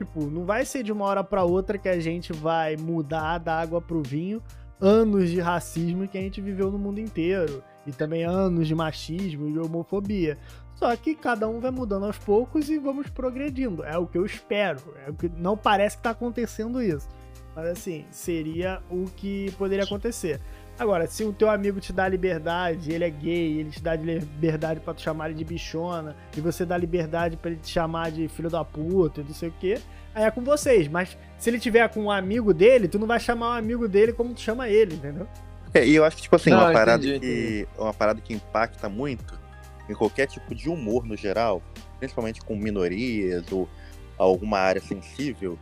[0.00, 3.60] Tipo, não vai ser de uma hora pra outra que a gente vai mudar da
[3.60, 4.42] água pro vinho
[4.80, 7.62] anos de racismo que a gente viveu no mundo inteiro.
[7.86, 10.38] E também anos de machismo e de homofobia.
[10.74, 13.84] Só que cada um vai mudando aos poucos e vamos progredindo.
[13.84, 14.80] É o que eu espero.
[15.06, 17.06] É o que não parece que tá acontecendo isso.
[17.54, 20.40] Mas assim, seria o que poderia acontecer.
[20.80, 24.80] Agora, se o teu amigo te dá liberdade, ele é gay, ele te dá liberdade
[24.80, 28.26] pra tu chamar ele de bichona, e você dá liberdade pra ele te chamar de
[28.28, 29.78] filho da puta e não sei o quê,
[30.14, 30.88] aí é com vocês.
[30.88, 34.14] Mas se ele tiver com um amigo dele, tu não vai chamar o amigo dele
[34.14, 35.28] como tu chama ele, entendeu?
[35.74, 38.32] É, e eu acho que, tipo assim, Não, uma, parada entendi, que, uma parada que
[38.32, 39.38] impacta muito
[39.86, 41.62] em qualquer tipo de humor no geral,
[41.98, 43.68] principalmente com minorias ou
[44.16, 45.58] alguma área sensível,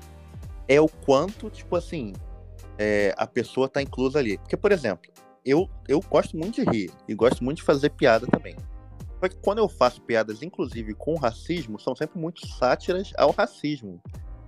[0.69, 2.13] é o quanto, tipo assim,
[2.79, 4.39] é, a pessoa tá inclusa ali.
[4.39, 5.11] Porque, por exemplo,
[5.45, 8.57] eu, eu gosto muito de rir e gosto muito de fazer piada também.
[9.21, 14.01] Só que quando eu faço piadas, inclusive com racismo, são sempre muito sátiras ao racismo.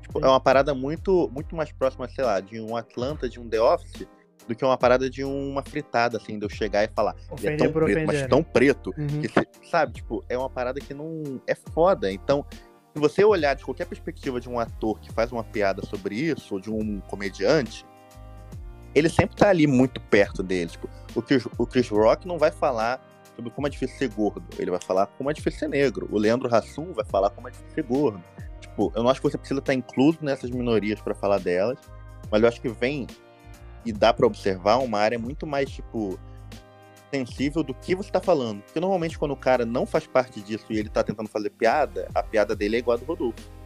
[0.03, 3.49] Tipo, é uma parada muito, muito mais próxima, sei lá, de um Atlanta, de um
[3.49, 4.07] The Office,
[4.47, 7.73] do que uma parada de uma fritada, assim, de eu chegar e falar, é tão
[7.73, 8.29] preto, ofender, mas né?
[8.29, 9.23] tão preto, Uhum.
[9.23, 12.11] que sabe, tipo, é uma parada que não é foda.
[12.11, 12.45] Então,
[12.93, 16.55] se você olhar de qualquer perspectiva de um ator que faz uma piada sobre isso,
[16.55, 17.85] ou de um comediante,
[18.95, 20.71] ele sempre tá ali muito perto dele.
[20.71, 23.01] Tipo, o Chris, o Chris Rock não vai falar
[23.35, 26.09] sobre como é difícil ser gordo, ele vai falar como é difícil ser negro.
[26.11, 28.23] O Leandro Hassum vai falar como é difícil ser gordo.
[28.61, 31.79] Tipo, eu não acho que você precisa estar incluso nessas minorias pra falar delas,
[32.31, 33.07] mas eu acho que vem
[33.85, 36.19] e dá pra observar uma área muito mais, tipo,
[37.11, 38.63] sensível do que você tá falando.
[38.63, 42.09] Porque normalmente quando o cara não faz parte disso e ele tá tentando fazer piada,
[42.15, 43.60] a piada dele é igual a do Rodolfo.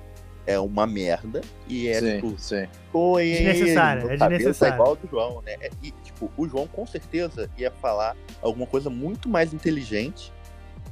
[0.47, 2.67] É uma merda e é sim, tipo, sim.
[2.93, 4.59] Oi, Desnecessário, é cabelo desnecessário.
[4.59, 5.55] Tá igual ao do João, né?
[5.61, 10.33] É, E, tipo, o João com certeza ia falar alguma coisa muito mais inteligente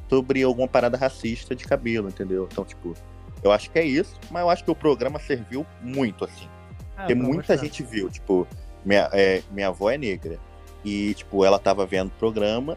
[0.08, 2.48] sobre alguma parada racista de cabelo, entendeu?
[2.50, 2.94] Então, tipo,
[3.42, 6.48] eu acho que é isso, mas eu acho que o programa serviu muito, assim.
[6.96, 8.46] Ah, Porque muita gente viu, tipo,
[8.84, 10.38] minha, é, minha avó é negra.
[10.84, 12.76] E, tipo, ela tava vendo o programa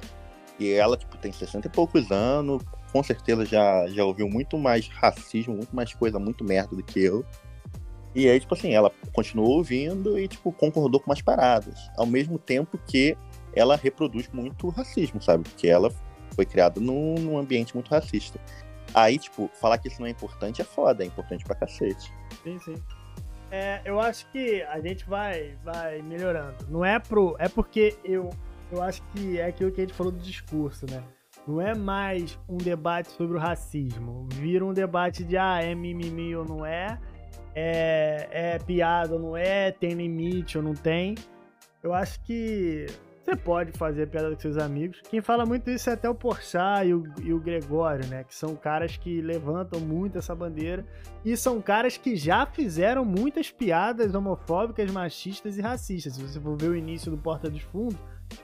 [0.60, 2.64] e ela, tipo, tem 60 e poucos anos,
[2.96, 7.04] com certeza já, já ouviu muito mais racismo, muito mais coisa, muito merda do que
[7.04, 7.26] eu.
[8.16, 11.78] E aí, tipo assim, ela continuou ouvindo e, tipo, concordou com umas paradas.
[11.98, 13.18] Ao mesmo tempo que
[13.54, 15.44] ela reproduz muito racismo, sabe?
[15.44, 15.92] Porque ela
[16.34, 18.40] foi criada num, num ambiente muito racista.
[18.94, 22.14] Aí, tipo, falar que isso não é importante é foda, é importante pra cacete.
[22.46, 22.76] Sim, sim.
[23.52, 26.56] É, eu acho que a gente vai, vai melhorando.
[26.70, 27.36] Não é pro.
[27.40, 28.30] É porque eu,
[28.72, 31.04] eu acho que é aquilo que a gente falou do discurso, né?
[31.48, 34.28] Não é mais um debate sobre o racismo.
[34.34, 37.00] Vira um debate de ah, é mimimi ou não é,
[37.54, 41.14] é, é piada ou não é, tem limite ou não tem.
[41.84, 42.88] Eu acho que
[43.24, 45.02] você pode fazer piada com seus amigos.
[45.08, 48.24] Quem fala muito isso é até o Porchat e o, e o Gregório, né?
[48.24, 50.84] Que são caras que levantam muito essa bandeira.
[51.24, 56.14] E são caras que já fizeram muitas piadas homofóbicas, machistas e racistas.
[56.14, 57.98] Se você for ver o início do Porta dos Fundos,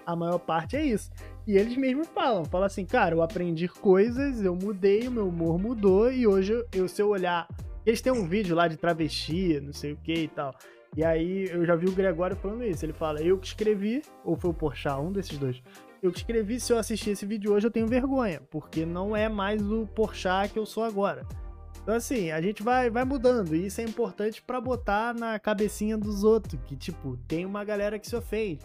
[0.06, 1.10] a maior parte é isso.
[1.48, 5.60] E eles mesmos falam, falam assim, cara, eu aprendi coisas, eu mudei, o meu humor
[5.60, 7.48] mudou e hoje eu, se eu olhar...
[7.84, 10.54] Eles têm um vídeo lá de travesti, não sei o que e tal.
[10.96, 12.86] E aí eu já vi o Gregório falando isso.
[12.86, 15.63] Ele fala, eu que escrevi, ou foi o Porchat, um desses dois.
[16.02, 19.28] Eu que escrevi, se eu assistir esse vídeo hoje, eu tenho vergonha, porque não é
[19.28, 21.26] mais o Porchat que eu sou agora.
[21.82, 25.98] Então, assim, a gente vai, vai mudando, e isso é importante para botar na cabecinha
[25.98, 28.60] dos outros, que, tipo, tem uma galera que se ofende.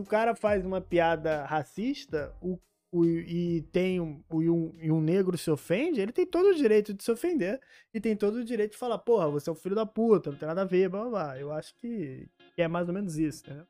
[0.00, 2.58] O cara faz uma piada racista, o
[2.92, 6.54] o, e tem um, o, um, e um negro se ofende, ele tem todo o
[6.54, 7.60] direito de se ofender
[7.94, 10.38] e tem todo o direito de falar, porra, você é um filho da puta, não
[10.38, 11.38] tem nada a ver, blá blá blá.
[11.38, 13.62] Eu acho que, que é mais ou menos isso, né?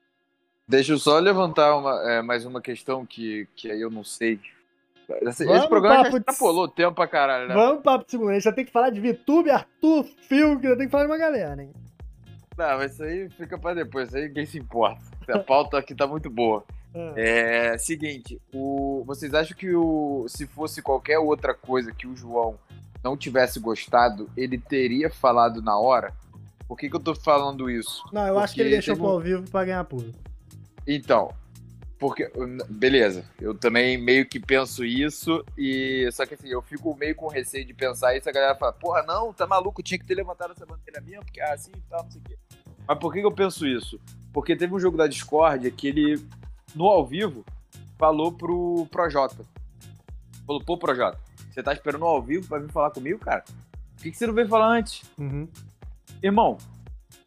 [0.66, 4.40] Deixa eu só levantar uma, é, mais uma questão que, que aí eu não sei.
[5.22, 6.74] Esse, esse programa já extrapolou de...
[6.74, 7.54] tempo pra caralho, né?
[7.54, 8.30] Vamos papo de segundo.
[8.30, 11.04] A gente já tem que falar de VTube, Arthur, Phil, que já tem que falar
[11.04, 11.72] de uma galera, hein?
[12.56, 15.09] Não, mas isso aí fica pra depois, isso aí ninguém se importa.
[15.32, 16.64] A pauta aqui tá muito boa.
[17.16, 22.16] É, é seguinte, o, vocês acham que o, se fosse qualquer outra coisa que o
[22.16, 22.58] João
[23.02, 26.12] não tivesse gostado, ele teria falado na hora?
[26.66, 28.04] Por que, que eu tô falando isso?
[28.12, 30.18] Não, eu porque acho que ele deixou pro ao vivo pra ganhar público.
[30.86, 31.32] Então,
[32.00, 32.32] porque.
[32.68, 36.08] Beleza, eu também meio que penso isso, e.
[36.12, 39.02] Só que assim, eu fico meio com receio de pensar isso, a galera fala, porra,
[39.02, 42.02] não, tá maluco, tinha que ter levantado essa bandeira minha, porque é assim e tal,
[42.02, 42.38] não sei o quê.
[42.88, 44.00] Mas por que, que eu penso isso?
[44.32, 46.24] Porque teve um jogo da Discord que ele
[46.74, 47.44] no ao vivo,
[47.98, 49.44] falou pro Projota.
[50.46, 51.18] Falou, pô, Projota,
[51.50, 53.44] você tá esperando ao vivo pra vir falar comigo, cara?
[53.96, 55.02] Por que, que você não veio falar antes?
[55.18, 55.48] Uhum.
[56.22, 56.58] Irmão,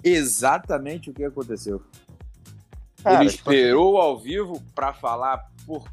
[0.03, 1.81] exatamente o que aconteceu.
[3.03, 5.83] Cara, Ele esperou ao vivo para falar por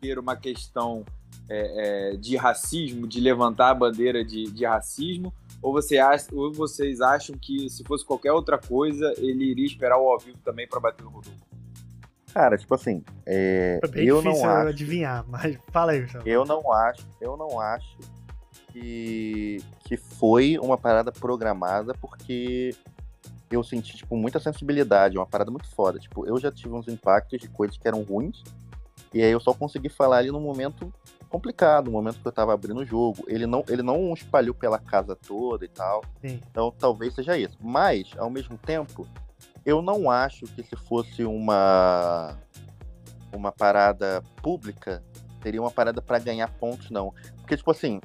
[0.00, 1.04] ter uma questão
[1.48, 6.52] é, é, de racismo, de levantar a bandeira de, de racismo, ou, você acha, ou
[6.52, 10.66] vocês acham que se fosse qualquer outra coisa, ele iria esperar o ao vivo também
[10.68, 11.48] para bater no Rodolfo?
[12.32, 14.68] Cara, tipo assim, é, é eu não acho.
[14.68, 16.28] adivinhar, mas fala aí, Gustavo.
[16.28, 17.98] Eu não acho, eu não acho
[18.72, 22.74] que, que foi uma parada programada, porque
[23.50, 25.98] eu senti, tipo, muita sensibilidade, uma parada muito foda.
[25.98, 28.42] Tipo, eu já tive uns impactos de coisas que eram ruins,
[29.12, 30.92] e aí eu só consegui falar ali no momento
[31.28, 33.24] complicado, no momento que eu tava abrindo o jogo.
[33.28, 36.02] Ele não, ele não espalhou pela casa toda e tal.
[36.20, 36.40] Sim.
[36.50, 37.56] Então talvez seja isso.
[37.60, 39.06] Mas, ao mesmo tempo,
[39.64, 42.36] eu não acho que se fosse uma
[43.32, 45.02] uma parada pública,
[45.42, 47.12] seria uma parada para ganhar pontos, não.
[47.36, 48.00] Porque, tipo assim,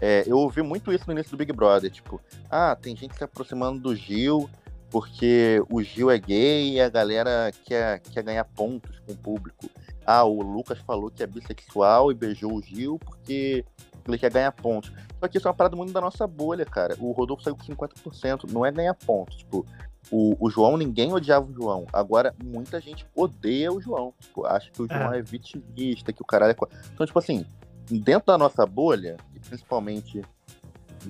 [0.00, 3.24] é, eu ouvi muito isso no início do Big Brother, tipo, ah, tem gente se
[3.24, 4.48] aproximando do Gil
[4.90, 9.70] porque o Gil é gay e a galera quer, quer ganhar pontos com o público.
[10.04, 13.64] Ah, o Lucas falou que é bissexual e beijou o Gil porque
[14.06, 14.92] ele quer ganhar pontos.
[15.20, 16.96] Só que isso é uma parada muito da nossa bolha, cara.
[16.98, 19.36] O Rodolfo saiu com 50%, não é ganhar pontos.
[19.36, 19.64] Tipo,
[20.10, 21.86] o, o João, ninguém odiava o João.
[21.92, 24.12] Agora, muita gente odeia o João.
[24.18, 25.18] Tipo, acha que o João é.
[25.18, 26.56] é vitimista, que o caralho é.
[26.92, 27.44] Então, tipo assim,
[27.90, 30.22] dentro da nossa bolha, e principalmente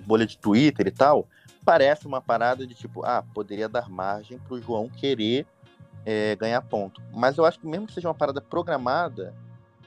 [0.06, 1.26] bolha de Twitter e tal,
[1.70, 5.46] parece uma parada de tipo, ah, poderia dar margem pro João querer
[6.04, 7.00] é, ganhar ponto.
[7.14, 9.33] Mas eu acho que mesmo que seja uma parada programada,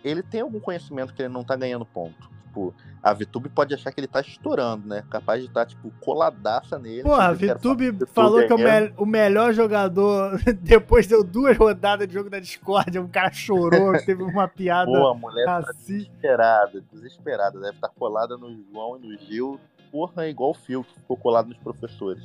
[0.02, 3.92] ele tem algum conhecimento que ele não tá ganhando ponto tipo, a VTube pode achar
[3.92, 5.04] que ele tá estourando, né?
[5.10, 7.04] Capaz de estar, tá, tipo, coladaça nele.
[7.04, 12.14] Pô, a VTube falou que é o, o, melhor jogador, depois deu duas rodadas de
[12.14, 15.66] jogo da Discord, um cara chorou, teve uma piada Pô, a mulher assim.
[15.66, 17.60] tá desesperada, desesperada.
[17.60, 19.60] Deve estar tá colada no João e no Gil.
[19.94, 22.24] Porra, é igual o Fio que ficou colado nos professores.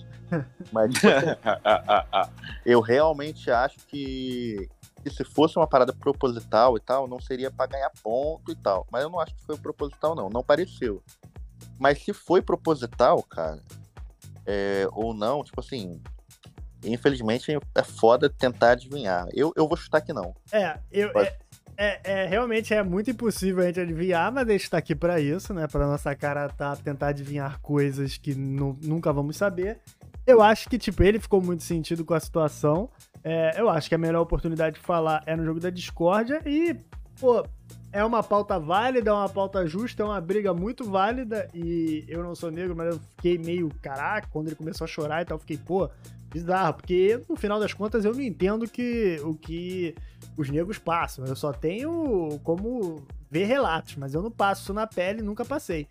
[0.73, 2.33] Mas, tipo, assim,
[2.65, 4.67] eu realmente acho que
[5.03, 8.87] que se fosse uma parada proposital e tal, não seria para ganhar ponto e tal.
[8.91, 10.31] Mas eu não acho que foi proposital, não.
[10.31, 11.03] Não pareceu.
[11.79, 13.63] Mas se foi proposital, cara,
[14.47, 16.01] é, ou não, tipo assim,
[16.83, 19.29] infelizmente é foda tentar adivinhar.
[19.35, 20.35] Eu, eu vou chutar que não.
[20.51, 21.11] É, eu.
[21.11, 21.39] É,
[21.81, 25.21] é, é, realmente é muito impossível a gente adivinhar, mas a gente tá aqui pra
[25.21, 25.69] isso, né?
[25.69, 29.79] Pra nossa cara tá tentar adivinhar coisas que nunca vamos saber.
[30.27, 32.91] Eu acho que, tipo, ele ficou muito sentido com a situação.
[33.23, 36.77] É, eu acho que a melhor oportunidade de falar é no jogo da discórdia e,
[37.21, 37.47] pô,
[37.93, 42.25] é uma pauta válida, é uma pauta justa, é uma briga muito válida e eu
[42.25, 45.37] não sou negro, mas eu fiquei meio, caraca, quando ele começou a chorar e tal,
[45.37, 45.89] eu fiquei, pô,
[46.29, 49.95] bizarro, porque no final das contas eu não entendo que, o que
[50.39, 55.21] os negros passam, eu só tenho como ver relatos, mas eu não passo na pele,
[55.21, 55.89] nunca passei.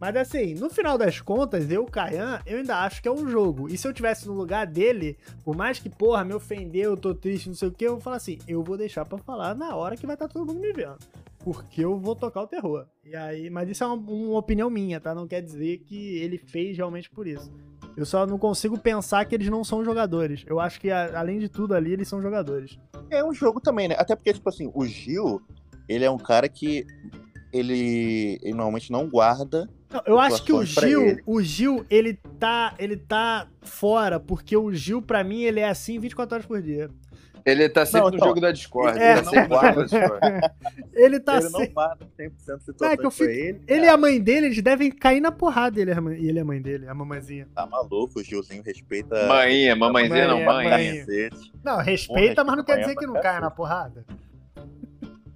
[0.00, 3.68] Mas assim, no final das contas, eu, Kayan, eu ainda acho que é um jogo.
[3.68, 7.14] E se eu tivesse no lugar dele, por mais que, porra, me ofendeu, eu tô
[7.14, 9.74] triste, não sei o que, eu vou falar assim, eu vou deixar para falar na
[9.76, 10.98] hora que vai estar tá todo mundo me vendo.
[11.38, 12.86] Porque eu vou tocar o terror.
[13.04, 15.14] E aí, mas isso é uma, uma opinião minha, tá?
[15.14, 17.52] Não quer dizer que ele fez realmente por isso.
[17.96, 20.44] Eu só não consigo pensar que eles não são jogadores.
[20.46, 22.78] Eu acho que, além de tudo ali, eles são jogadores.
[23.10, 23.94] É um jogo também, né?
[23.98, 25.40] Até porque, tipo assim, o Gil,
[25.88, 26.86] ele é um cara que
[27.52, 29.68] ele, ele normalmente não guarda.
[29.88, 34.72] Não, eu acho que o Gil, o Gil, ele tá, ele tá fora, porque o
[34.72, 36.90] Gil, para mim, ele é assim 24 horas por dia.
[37.44, 38.98] Ele tá sempre não, no então, jogo da Discord.
[38.98, 39.84] É, ele, não guarda
[40.94, 41.66] ele tá ele sempre...
[41.66, 42.30] não guarda 100%
[42.60, 43.30] situações é, que eu fico...
[43.30, 43.60] ele.
[43.68, 45.78] Ele e a mãe dele, eles devem cair na porrada.
[45.78, 47.46] Ele é e ele é a mãe dele, a mamãezinha.
[47.54, 49.26] Tá maluco, o Gilzinho respeita.
[49.26, 51.04] Mãinha, mamãezinha não, mãe.
[51.62, 54.06] Não, respeita, mas não quer dizer que não caia na porrada.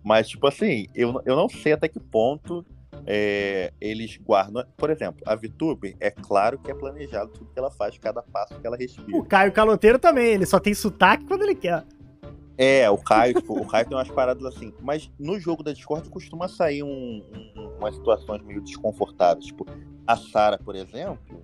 [0.02, 2.64] Mas, tipo assim, eu, eu não sei até que ponto
[3.06, 4.64] é, eles guardam.
[4.78, 8.58] Por exemplo, a VTube, é claro que é planejado tudo que ela faz, cada passo
[8.58, 9.14] que ela respira.
[9.14, 11.84] O Caio Caloteiro também, ele só tem sotaque quando ele quer.
[12.58, 14.74] É, o Caio, tipo, o Caio tem umas paradas assim.
[14.82, 17.22] Mas no jogo da Discord costuma sair um,
[17.56, 19.46] um, umas situações meio desconfortáveis.
[19.46, 19.64] Tipo,
[20.04, 21.40] a Sara, por exemplo,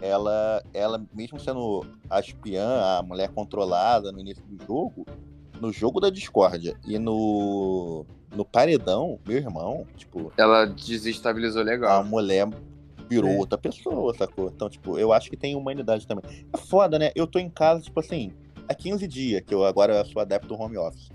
[0.00, 5.04] ela, ela, mesmo sendo a espiã, a mulher controlada no início do jogo,
[5.60, 10.32] no jogo da discórdia e no, no paredão, meu irmão, tipo.
[10.36, 12.00] Ela desestabilizou legal.
[12.00, 12.48] A mulher
[13.08, 13.36] virou é.
[13.36, 14.52] outra pessoa, sacou?
[14.54, 16.24] Então, tipo, eu acho que tem humanidade também.
[16.52, 17.10] É foda, né?
[17.16, 18.32] Eu tô em casa, tipo assim,
[18.68, 21.10] há 15 dias, que eu agora sou adepto do home office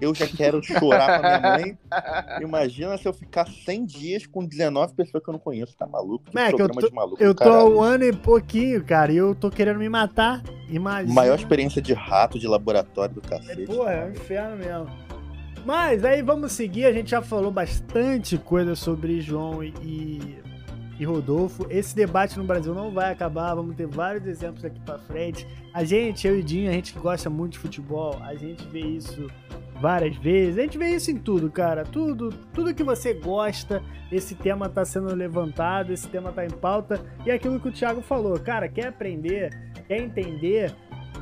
[0.00, 1.78] eu já quero chorar pra minha mãe.
[2.42, 5.76] Imagina se eu ficar 100 dias com 19 pessoas que eu não conheço.
[5.76, 6.24] Tá maluco?
[6.24, 7.22] Que Mac, programa eu tô, de maluco.
[7.22, 10.42] Eu tô há um ano e pouquinho, cara, e eu tô querendo me matar.
[10.68, 11.14] Imagina.
[11.14, 13.62] Maior experiência de rato de laboratório do cacete.
[13.62, 14.86] É, porra, é um inferno mesmo.
[15.64, 20.36] Mas aí vamos seguir, a gente já falou bastante coisa sobre João e,
[20.98, 21.66] e Rodolfo.
[21.70, 25.46] Esse debate no Brasil não vai acabar, vamos ter vários exemplos aqui pra frente.
[25.72, 28.80] A gente, eu e Dinho, a gente que gosta muito de futebol, a gente vê
[28.80, 29.26] isso
[29.80, 30.58] várias vezes.
[30.58, 31.84] A gente vê isso em tudo, cara.
[31.84, 37.00] Tudo, tudo que você gosta, esse tema tá sendo levantado, esse tema tá em pauta.
[37.24, 39.50] E aquilo que o Thiago falou, cara, quer aprender,
[39.86, 40.74] quer entender,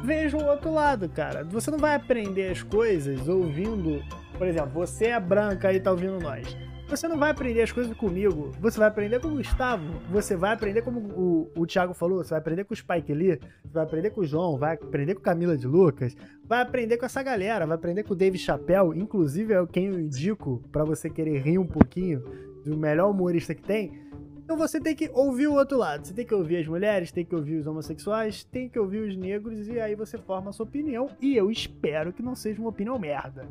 [0.05, 1.45] veja o outro lado, cara.
[1.45, 4.03] Você não vai aprender as coisas ouvindo,
[4.37, 6.57] por exemplo, você é branca e tá ouvindo nós.
[6.93, 10.53] Você não vai aprender as coisas comigo, você vai aprender com o Gustavo, você vai
[10.53, 13.85] aprender como o, o Thiago falou, você vai aprender com o Spike Lee, você vai
[13.85, 16.15] aprender com o João, vai aprender com Camila de Lucas,
[16.45, 19.99] vai aprender com essa galera, vai aprender com o Dave Chappelle, inclusive é quem eu
[19.99, 22.23] indico para você querer rir um pouquinho
[22.63, 23.99] do melhor humorista que tem.
[24.45, 26.07] Então você tem que ouvir o outro lado.
[26.07, 29.17] Você tem que ouvir as mulheres, tem que ouvir os homossexuais, tem que ouvir os
[29.17, 31.09] negros e aí você forma a sua opinião.
[31.23, 33.49] E eu espero que não seja uma opinião merda.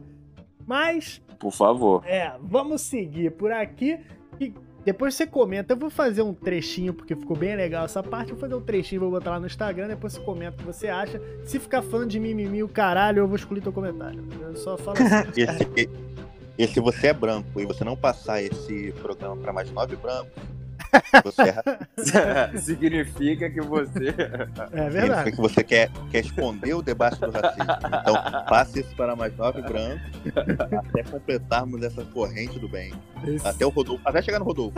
[0.66, 1.22] Mas.
[1.40, 2.04] Por favor.
[2.06, 4.00] É, vamos seguir por aqui.
[4.40, 4.54] E
[4.84, 5.74] depois você comenta.
[5.74, 8.30] Eu vou fazer um trechinho, porque ficou bem legal essa parte.
[8.30, 9.88] Eu vou fazer um trechinho, vou botar lá no Instagram.
[9.88, 11.22] Depois você comenta o que você acha.
[11.46, 14.24] Se ficar falando de mimimi, o caralho, eu vou excluir teu comentário.
[14.42, 15.42] Eu só falo assim.
[15.78, 15.90] e,
[16.58, 20.32] e se você é branco e você não passar esse programa para mais nove brancos,
[21.24, 23.92] você é significa que você.
[24.72, 24.92] É verdade.
[24.92, 27.64] Significa que você quer, quer esconder o debate do racismo.
[28.02, 30.02] Então, passe isso para mais nove brancos
[30.78, 32.94] até completarmos essa corrente do bem.
[33.24, 33.48] Isso.
[33.48, 34.02] Até o Rodolfo.
[34.06, 34.78] Até chegar no Rodolfo.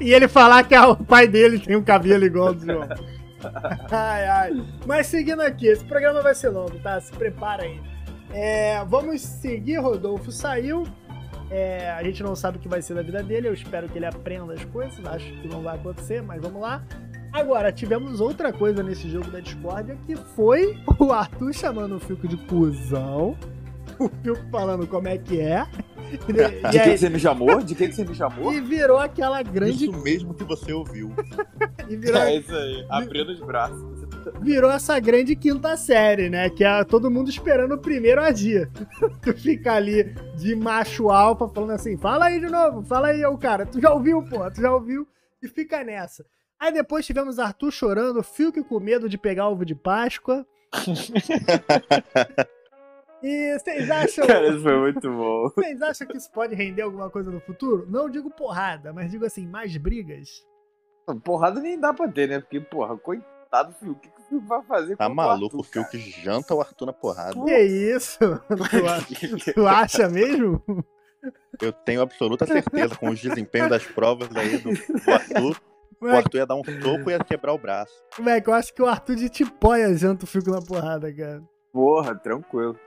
[0.00, 2.88] e ele falar que o pai dele tem um cabelo igual ao do João.
[3.90, 4.66] Ai, ai.
[4.86, 7.00] Mas seguindo aqui, esse programa vai ser longo, tá?
[7.00, 7.80] Se prepara aí.
[8.30, 10.84] É, vamos seguir, Rodolfo saiu.
[11.50, 13.48] É, a gente não sabe o que vai ser da vida dele.
[13.48, 15.04] Eu espero que ele aprenda as coisas.
[15.04, 16.82] Acho que não vai acontecer, mas vamos lá.
[17.32, 22.26] Agora, tivemos outra coisa nesse jogo da discórdia que foi o Arthur chamando o Fico
[22.26, 23.36] de cuzão.
[23.98, 25.66] O Fico falando como é que é.
[26.06, 26.18] De
[26.70, 27.62] que, que você me chamou?
[27.62, 28.52] De que, que você me chamou?
[28.52, 29.84] E virou aquela grande.
[29.84, 31.12] Isso mesmo que você ouviu.
[31.88, 32.20] e virou...
[32.20, 33.95] É isso aí, abrindo os braços
[34.40, 36.50] virou essa grande quinta série, né?
[36.50, 38.70] Que é todo mundo esperando o primeiro a dia.
[39.22, 43.38] tu fica ali de macho alfa falando assim: fala aí de novo, fala aí, o
[43.38, 43.66] cara.
[43.66, 44.50] Tu já ouviu, pô?
[44.50, 45.06] Tu já ouviu?
[45.42, 46.24] E fica nessa.
[46.58, 50.46] Aí depois tivemos Arthur chorando, Fiuk com medo de pegar ovo de Páscoa.
[53.22, 54.26] E vocês acham.
[54.26, 55.48] Cara, isso foi muito bom.
[55.48, 57.86] Vocês acham que isso pode render alguma coisa no futuro?
[57.88, 60.46] Não digo porrada, mas digo assim, mais brigas.
[61.24, 62.40] Porrada nem dá pra ter, né?
[62.40, 64.10] Porque, porra, coitado do Fiuk.
[64.30, 67.34] O o Fiuk vai fazer Tá maluco, o Arthur, Fiuk janta o Arthur na porrada.
[67.44, 68.18] Que isso?
[68.48, 70.62] Tu, a- tu acha mesmo?
[71.60, 75.56] Eu tenho absoluta certeza com os desempenhos das provas aí do, do Arthur.
[76.00, 77.92] O Moleque, Arthur ia dar um soco e ia quebrar o braço.
[78.18, 81.42] moleque, eu acho que o Arthur de Tipóia janta o Fico na porrada, cara.
[81.72, 82.78] Porra, tranquilo.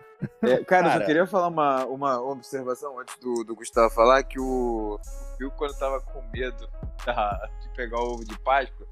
[0.44, 1.00] É, cara, eu Cara.
[1.00, 5.00] só queria falar uma, uma observação antes do, do Gustavo falar que o
[5.38, 6.68] Fiuk, quando tava com medo
[7.06, 8.86] da- de pegar o ovo de Páscoa,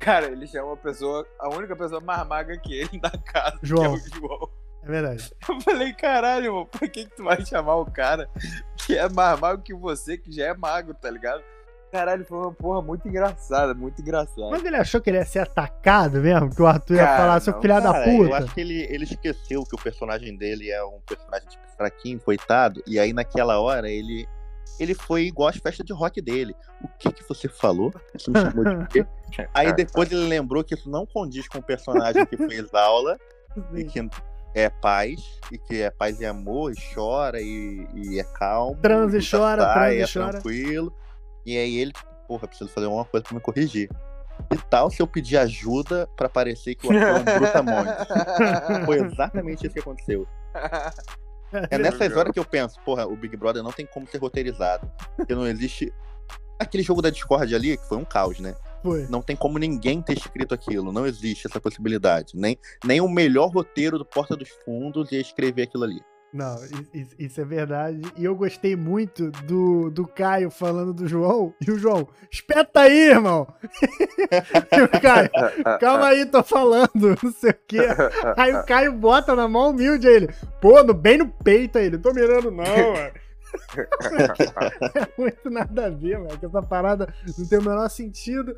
[0.00, 3.82] cara, ele chama a pessoa, a única pessoa mais magra que ele da casa, João.
[3.82, 4.50] que é o João.
[4.82, 5.30] É verdade.
[5.48, 8.28] Eu falei, caralho, por que, que tu vai chamar o cara
[8.78, 11.42] que é mais magro que você, que já é magro, tá ligado?
[11.92, 14.48] Caralho, foi uma porra muito engraçada, muito engraçada.
[14.48, 16.48] Mas ele achou que ele ia ser atacado mesmo?
[16.54, 18.36] Que o Arthur ia Cara, falar, seu filho da Cara, eu puta?
[18.36, 22.80] acho que ele, ele esqueceu que o personagem dele é um personagem tipo fraquinho, coitado.
[22.86, 24.26] E aí naquela hora ele
[24.78, 26.54] ele foi igual às festas de rock dele.
[26.82, 27.92] O que que você falou?
[28.14, 29.06] Você me chamou de quê?
[29.54, 33.18] Aí depois ele lembrou que isso não condiz com o personagem que fez aula
[33.74, 34.08] e que
[34.54, 38.76] é paz, e que é paz e amor, e chora, e, e é calmo.
[38.80, 40.32] Transa e chora, sai, transa e é chora.
[40.32, 40.92] tranquilo.
[41.46, 41.92] E aí ele,
[42.26, 43.88] porra, preciso fazer alguma coisa pra me corrigir.
[44.50, 47.90] Que tal se eu pedir ajuda pra parecer que o Arthur é um brutamonte?
[48.86, 50.26] Foi exatamente isso que aconteceu.
[51.70, 54.90] É nessas horas que eu penso, porra, o Big Brother não tem como ser roteirizado.
[55.16, 55.92] Porque não existe.
[56.58, 58.54] Aquele jogo da Discord ali, que foi um caos, né?
[58.82, 59.06] Foi.
[59.08, 60.92] Não tem como ninguém ter escrito aquilo.
[60.92, 62.32] Não existe essa possibilidade.
[62.34, 66.00] Nem, nem o melhor roteiro do Porta dos Fundos ia escrever aquilo ali.
[66.32, 66.54] Não,
[67.18, 68.00] isso é verdade.
[68.16, 71.52] E eu gostei muito do, do Caio falando do João.
[71.60, 73.48] E o João, espeta aí, irmão!
[74.72, 75.30] e o Caio,
[75.80, 77.80] calma aí, tô falando, não sei o quê.
[78.36, 80.28] Aí o Caio bota na mão humilde ele.
[80.60, 81.98] Pô, no, bem no peito aí ele.
[81.98, 82.64] Tô mirando, não,
[82.94, 83.12] mano.
[84.94, 86.38] é muito nada a ver, mano.
[86.38, 88.56] Que essa parada não tem o menor sentido.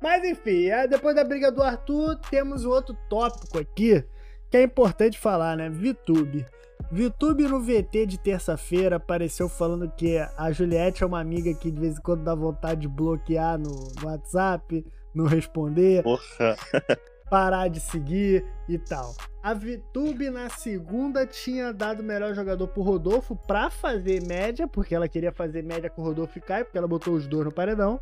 [0.00, 4.04] Mas enfim, é, depois da briga do Arthur, temos um outro tópico aqui
[4.50, 5.70] que é importante falar, né?
[5.70, 6.46] VTube.
[6.92, 11.80] VTube no VT de terça-feira apareceu falando que a Juliette é uma amiga que de
[11.80, 14.84] vez em quando dá vontade de bloquear no, no WhatsApp,
[15.14, 16.54] não responder Porra.
[17.30, 19.14] parar de seguir e tal.
[19.42, 24.94] A VTube na segunda tinha dado o melhor jogador pro Rodolfo pra fazer média, porque
[24.94, 27.52] ela queria fazer média com o Rodolfo e Caio, porque ela botou os dois no
[27.52, 27.98] paredão.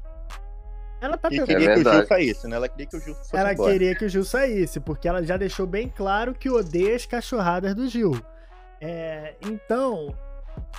[1.01, 1.47] Ela tá tentando.
[1.47, 2.57] queria que o Gil saísse, né?
[2.57, 3.72] Ela queria que o Gil fosse Ela embora.
[3.72, 7.72] queria que o Gil saísse, porque ela já deixou bem claro que odeia as cachorradas
[7.72, 8.20] do Gil.
[8.81, 10.14] É, então,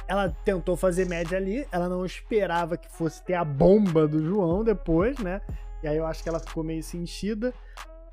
[0.08, 4.64] ela tentou fazer média ali, ela não esperava que fosse ter a bomba do João
[4.64, 5.42] depois, né?
[5.84, 7.54] E aí eu acho que ela ficou meio sentida.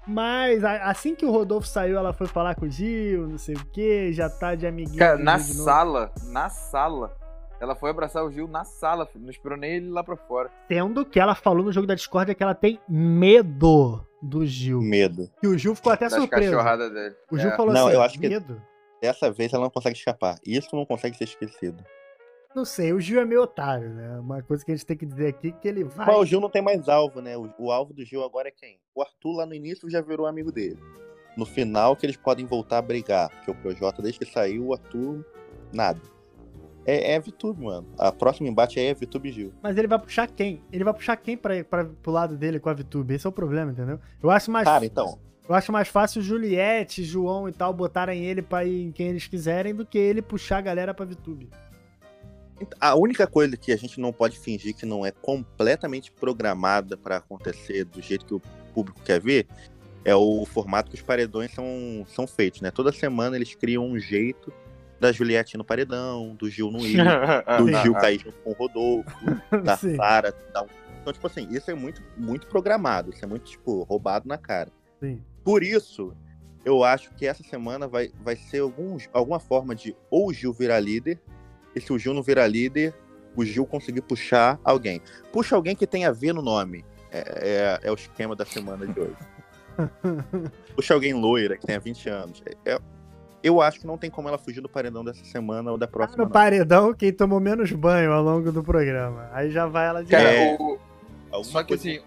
[0.07, 3.65] Mas assim que o Rodolfo saiu, ela foi falar com o Gil, não sei o
[3.67, 4.99] que, já tá de amiguinho.
[4.99, 7.15] Cara, na sala, na sala.
[7.61, 10.49] Ela foi abraçar o Gil na sala, filho, não esperou nem ele lá pra fora.
[10.69, 14.81] Sendo que ela falou no jogo da Discord que ela tem medo do Gil.
[14.81, 15.29] Medo.
[15.43, 16.57] E o Gil ficou até das surpreso.
[16.91, 17.15] dele.
[17.31, 17.57] O Gil É.
[17.57, 18.63] falou Não, assim: eu acho que- medo?
[19.01, 20.39] Dessa vez ela não consegue escapar.
[20.45, 21.85] Isso não consegue ser esquecido.
[22.55, 24.19] Não sei, o Gil é meio otário, né?
[24.19, 26.07] Uma coisa que a gente tem que dizer aqui é que ele vai.
[26.07, 27.37] Mas o Gil não tem mais alvo, né?
[27.37, 28.81] O, o alvo do Gil agora é quem?
[28.95, 30.79] O Arthur lá no início já virou amigo dele.
[31.37, 33.29] No final que eles podem voltar a brigar.
[33.31, 35.25] Porque o Projota, desde que saiu, o Arthur,
[35.73, 36.01] nada.
[36.85, 37.87] É, é VTube, mano.
[37.99, 39.53] A próxima embate é VTube e Gil.
[39.63, 40.63] Mas ele vai puxar quem?
[40.73, 43.15] Ele vai puxar quem pra, pra, pro lado dele com a VTube?
[43.15, 44.01] Esse é o problema, entendeu?
[44.23, 45.19] Eu acho mais, Cara, então,
[45.49, 49.27] eu acho mais fácil Juliette, João e tal botarem ele pra ir em quem eles
[49.27, 51.49] quiserem do que ele puxar a galera pra VTube.
[52.81, 57.17] a única coisa que a gente não pode fingir que não é completamente programada pra
[57.17, 58.43] acontecer do jeito que o
[58.75, 59.47] público quer ver
[60.05, 62.71] é o formato que os paredões são, são feitos, né?
[62.71, 64.53] Toda semana eles criam um jeito
[65.01, 66.97] da Juliette no paredão, do Gil no ir,
[67.59, 69.11] do Gil cair junto com o Rodolfo,
[69.63, 69.77] da.
[69.77, 70.35] Sara.
[70.51, 70.67] Então,
[71.13, 74.71] tipo assim, isso é muito, muito programado, isso é muito, tipo, roubado na cara.
[75.01, 75.23] Sim.
[75.49, 76.13] Por isso,
[76.63, 80.53] eu acho que essa semana vai, vai ser algum, alguma forma de ou o Gil
[80.53, 81.19] virar líder,
[81.75, 82.93] e se o Gil não virar líder,
[83.35, 85.01] o Gil conseguir puxar alguém.
[85.33, 86.85] Puxa alguém que tenha a ver no nome.
[87.11, 89.17] É, é, é o esquema da semana de hoje.
[90.77, 92.43] Puxa alguém loira, que tenha 20 anos.
[92.45, 92.81] É- é-
[93.43, 96.19] eu acho que não tem como ela fugir do paredão dessa semana ou da próxima.
[96.19, 96.31] No não.
[96.31, 99.31] paredão, quem tomou menos banho ao longo do programa.
[99.33, 100.57] Aí já vai ela de Cara, É.
[100.61, 100.79] o-
[101.43, 102.01] só que coisa- assim,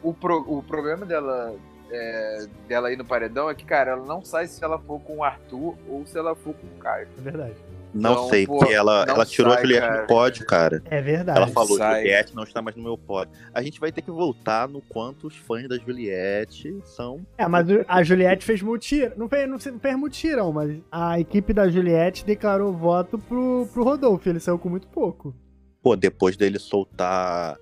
[0.00, 1.56] o, pro- o problema dela,
[1.90, 5.18] é, dela ir no paredão é que, cara, ela não sai se ela for com
[5.18, 7.08] o Arthur ou se ela for com o Caio.
[7.18, 7.54] É verdade.
[7.94, 10.00] Não Não, sei, pô, porque ela, ela tirou sai, a Juliette cara.
[10.02, 10.82] do pódio, cara.
[10.84, 11.38] É verdade.
[11.38, 12.02] Ela falou, sai.
[12.02, 13.32] Juliette não está mais no meu pódio.
[13.54, 17.26] A gente vai ter que voltar no quanto os fãs da Juliette são.
[17.38, 19.12] É, mas a Juliette fez mutirão.
[19.16, 24.28] Não fez, não fez mutirão, mas a equipe da Juliette declarou voto pro, pro Rodolfo.
[24.28, 25.34] Ele saiu com muito pouco.
[25.82, 27.56] Pô, depois dele soltar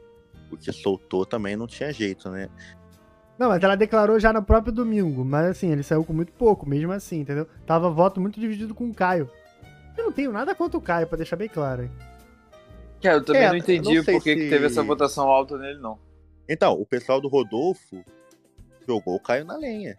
[0.51, 2.49] o que soltou também não tinha jeito, né?
[3.39, 5.25] Não, mas ela declarou já no próprio domingo.
[5.25, 7.47] Mas assim, ele saiu com muito pouco, mesmo assim, entendeu?
[7.67, 9.31] Tava voto muito dividido com o Caio.
[9.97, 11.83] Eu não tenho nada contra o Caio, pra deixar bem claro.
[11.85, 11.91] hein?
[13.03, 15.59] Cara, eu também É, não entendi não por que, que se- teve essa votação alta
[15.59, 15.99] nele, não.
[16.49, 18.03] Então, o pessoal do Rodolfo
[18.87, 19.99] jogou o Caio na lenha.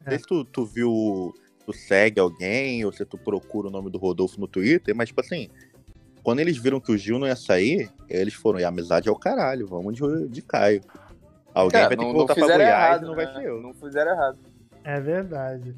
[0.00, 0.10] Não É.
[0.10, 1.34] sei se tu, tu viu,
[1.66, 5.20] tu segue alguém, ou se tu procura o nome do Rodolfo no Twitter, mas tipo
[5.20, 5.48] assim,
[6.22, 9.12] quando eles viram que o Gil não ia sair, eles foram, e a amizade é
[9.12, 10.82] o caralho, vamos de, de Caio.
[11.54, 13.32] Alguém Cara, vai ter não, que não voltar pra fizeram Goiás errado, não vai né?
[13.34, 13.60] ser eu.
[13.62, 14.38] Não fizeram errado.
[14.84, 15.74] É verdade.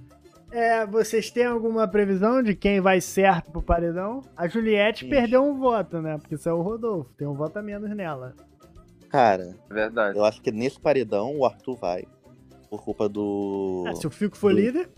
[0.52, 4.20] É, vocês têm alguma previsão de quem vai certo pro paredão?
[4.36, 5.10] A Juliette Sim.
[5.10, 6.18] perdeu um voto, né?
[6.18, 7.10] Porque isso é o Rodolfo.
[7.16, 8.34] Tem um voto a menos nela.
[9.08, 10.18] Cara, É verdade.
[10.18, 12.04] eu acho que nesse paredão o Arthur vai.
[12.68, 13.84] Por culpa do.
[13.88, 14.88] Ah, se o Fico for do- líder,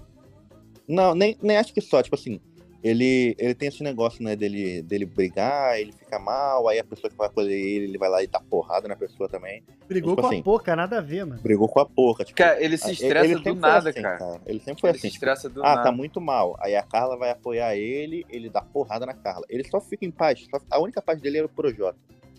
[0.89, 2.41] Não, nem, nem acho que só, tipo assim,
[2.83, 7.11] ele, ele tem esse negócio, né, dele, dele brigar, ele fica mal, aí a pessoa
[7.11, 9.63] que vai acolher ele, ele vai lá e dá porrada na pessoa também.
[9.89, 11.41] brigou Tipo com assim, a porca, nada a ver, mano.
[11.41, 12.37] Brigou com a porca, tipo.
[12.37, 14.41] Cara, ele se ele- estressa ele do sempre foi nada, assim, cara.
[14.47, 15.83] Ele sempre foi Ele se assim, tipo, estressa do ah, nada.
[15.85, 16.57] tá muito mal.
[16.61, 19.45] Aí a Carla vai apoiar ele, ele dá porrada na Carla.
[19.49, 20.45] Ele só fica em paz.
[20.51, 21.99] só- a única paz dele era o Projota.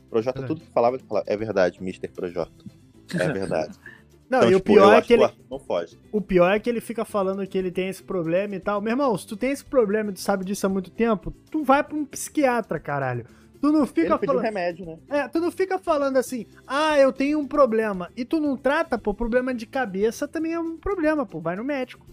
[0.09, 0.45] Projota, É.
[0.45, 2.07] tudo que falava, ele falava, é verdade, Mr.
[2.09, 2.51] Projota.
[3.13, 3.77] É verdade.
[4.33, 5.25] Não, Então, e o tipo, eu pior é que ele.
[5.25, 5.99] o não foge.
[6.11, 8.81] O pior é que ele fica falando que ele tem esse problema e tal.
[8.81, 11.63] Meu irmão, se tu tem esse problema e tu sabe disso há muito tempo, tu
[11.63, 13.25] vai pra um psiquiatra, caralho.
[13.61, 14.41] Tu não fica falando.
[14.43, 14.97] remédio, né?
[15.07, 18.11] É, tu não fica falando assim, ah, eu tenho um problema.
[18.17, 21.39] E tu não trata, pô, problema de cabeça também é um problema, pô.
[21.39, 22.05] Vai no médico.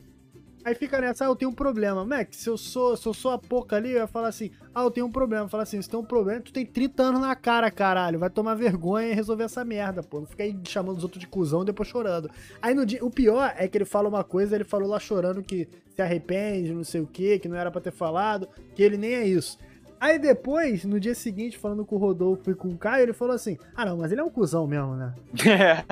[0.65, 2.05] Aí fica nessa, ah, eu tenho um problema.
[2.05, 4.83] Mac, se eu sou, se eu sou a pouca ali, eu ia falar assim, ah,
[4.83, 5.49] eu tenho um problema.
[5.49, 8.19] Fala assim, se tem um problema, tu tem 30 anos na cara, caralho.
[8.19, 10.21] Vai tomar vergonha e resolver essa merda, pô.
[10.21, 12.31] Não fica aí chamando os outros de cuzão e depois chorando.
[12.61, 15.43] Aí no dia, o pior é que ele fala uma coisa, ele falou lá chorando
[15.43, 18.99] que se arrepende, não sei o que, que não era pra ter falado, que ele
[18.99, 19.59] nem é isso.
[19.99, 23.35] Aí depois, no dia seguinte, falando com o Rodolfo e com o Caio, ele falou
[23.35, 25.15] assim: Ah, não, mas ele é um cuzão mesmo, né?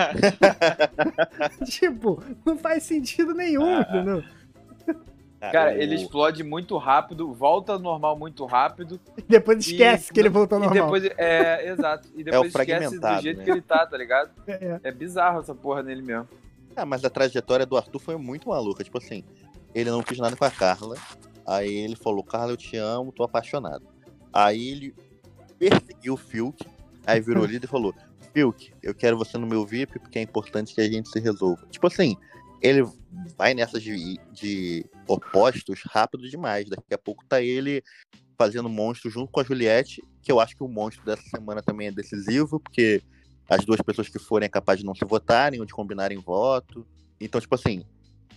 [1.67, 4.25] tipo, não faz sentido nenhum, entendeu?
[5.41, 9.01] Cara, o- ele explode muito rápido, volta ao normal muito rápido.
[9.29, 10.85] Depois esquece e- que ele voltou ao E normal.
[10.93, 12.09] depois, é, exato.
[12.17, 13.45] E depois esquece do fragmentado, jeito né?
[13.45, 14.31] que ele tá, tá ligado?
[14.47, 16.29] É, É bizarro essa porra nele mesmo.
[16.75, 18.83] Ah, mas a trajetória do Arthur foi muito maluca.
[18.85, 19.23] Tipo assim,
[19.75, 20.97] ele não quis nada com a Carla.
[21.47, 23.85] Aí ele falou, Carla, eu te amo, tô apaixonado.
[24.33, 24.95] Aí ele
[25.59, 26.65] perseguiu o Fiuk.
[27.07, 27.95] Aí virou líder e falou,
[28.35, 31.63] Fiuk, eu quero você no meu VIP porque é importante que a gente se resolva.
[31.71, 32.17] Tipo assim,
[32.61, 32.83] ele
[33.37, 36.69] vai nessas de, de opostos rápido demais.
[36.69, 37.83] Daqui a pouco tá ele
[38.37, 41.89] fazendo monstro junto com a Juliette, que eu acho que o monstro dessa semana também
[41.89, 43.03] é decisivo, porque
[43.49, 46.87] as duas pessoas que forem é capaz de não se votarem ou de combinarem voto.
[47.21, 47.85] Então, tipo assim,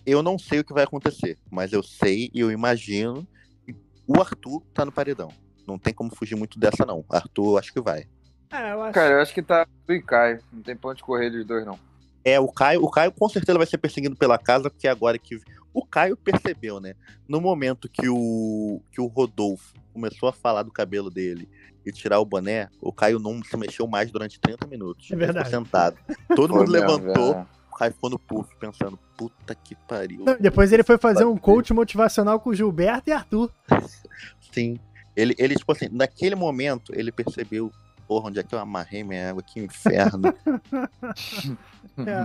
[0.06, 3.28] eu não sei o que vai acontecer, mas eu sei e eu imagino
[3.64, 3.76] que
[4.08, 5.30] o Arthur tá no paredão.
[5.68, 7.06] Não tem como fugir muito dessa, não.
[7.10, 8.08] Arthur, eu acho que vai.
[8.52, 8.94] É, eu acho.
[8.94, 10.42] Cara, eu acho que tá tu e Caio.
[10.52, 11.78] Não tem ponto de correr dos dois, não.
[12.24, 15.40] É, o Caio, o Caio com certeza vai ser perseguido pela casa, porque agora que.
[15.74, 16.96] O Caio percebeu, né?
[17.28, 21.48] No momento que o, que o Rodolfo começou a falar do cabelo dele
[21.86, 25.10] e tirar o boné, o Caio não se mexeu mais durante 30 minutos.
[25.10, 25.50] É Ele verdade.
[25.50, 25.98] Ficou sentado.
[26.36, 27.48] Todo mundo levantou, velho.
[27.72, 30.26] o Caio ficou no puff, pensando, puta que pariu.
[30.26, 33.50] Não, depois ele foi fazer um coach motivacional com o Gilberto e Arthur.
[34.52, 34.78] Sim.
[35.16, 37.72] Ele, ele, tipo assim, naquele momento, ele percebeu,
[38.12, 39.42] porra, onde é que eu amarrei minha água?
[39.42, 40.34] Que inferno.
[41.98, 42.24] É.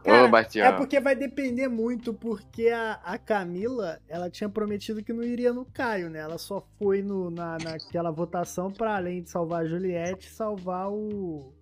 [0.00, 0.66] Ô, Cara, Bastião.
[0.66, 5.52] É porque vai depender muito, porque a, a Camila, ela tinha prometido que não iria
[5.52, 6.20] no Caio, né?
[6.20, 11.52] Ela só foi no, na, naquela votação pra além de salvar a Juliette, salvar o.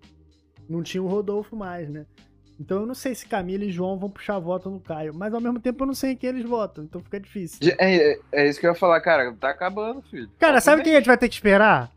[0.68, 2.06] Não tinha o Rodolfo mais, né?
[2.60, 5.40] Então eu não sei se Camila e João vão puxar voto no Caio, mas ao
[5.40, 7.58] mesmo tempo eu não sei em quem eles votam, então fica difícil.
[7.78, 9.32] É, é- é isso que eu ia falar, cara.
[9.34, 10.28] Tá acabando, filho.
[10.38, 11.95] Cara, Falta sabe quem a gente vai ter que esperar?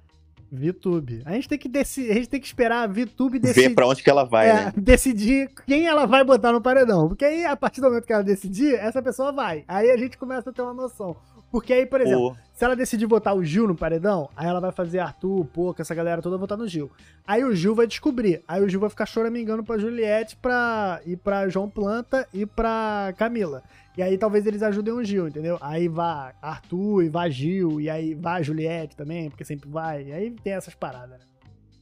[0.52, 1.22] VTube.
[1.26, 3.76] A gente tem que decidir, a gente tem que esperar a VTube Ver decidir.
[3.76, 4.74] pra onde que ela vai, É, né?
[4.76, 7.08] decidir quem ela vai botar no paredão.
[7.08, 9.64] Porque aí, a partir do momento que ela decidir, essa pessoa vai.
[9.68, 11.16] Aí a gente começa a ter uma noção.
[11.52, 14.72] Porque aí, por exemplo, se ela decidir botar o Gil no paredão, aí ela vai
[14.72, 16.92] fazer Arthur, Poca, essa galera toda votar no Gil.
[17.26, 18.44] Aí o Gil vai descobrir.
[18.48, 23.14] Aí o Gil vai ficar choramingando pra Juliette pra, e pra João Planta e pra
[23.18, 23.64] Camila.
[24.00, 25.58] E aí talvez eles ajudem o Gil, entendeu?
[25.60, 30.06] Aí vai Arthur e vai Gil, e aí vai Juliette também, porque sempre vai.
[30.06, 31.26] E aí tem essas paradas, né?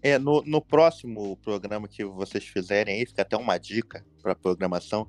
[0.01, 5.07] É, no, no próximo programa que vocês fizerem aí, fica até uma dica pra programação.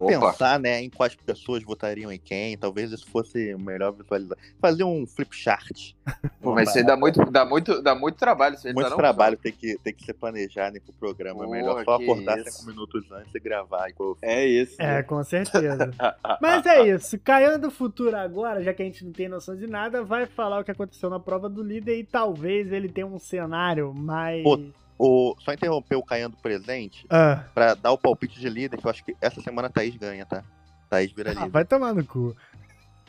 [0.00, 0.32] Opa.
[0.32, 2.56] Pensar, né, em quais pessoas votariam em quem.
[2.56, 4.38] Talvez isso fosse melhor visualizar.
[4.58, 5.92] Fazer um flip chart.
[6.40, 8.54] Pô, mas isso aí dá muito, dá muito, dá muito trabalho.
[8.54, 11.44] Isso aí Muito trabalho tem que, tem que ser planejado né, pro programa.
[11.44, 12.50] É melhor só acordar isso.
[12.50, 13.90] cinco minutos antes e gravar.
[13.90, 14.16] Igual.
[14.22, 14.80] É isso.
[14.80, 15.90] É, com certeza.
[16.40, 17.18] Mas é isso.
[17.18, 20.60] Caian do futuro agora, já que a gente não tem noção de nada, vai falar
[20.60, 24.42] o que aconteceu na prova do líder e talvez ele tenha um cenário mais.
[24.42, 24.58] Pô,
[25.02, 28.90] O, só interromper o Caiando presente Ah, pra dar o palpite de líder, que eu
[28.90, 30.44] acho que essa semana a Thaís ganha, tá?
[30.90, 31.48] Thaís vira ah, líder.
[31.48, 32.36] vai tomar no cu.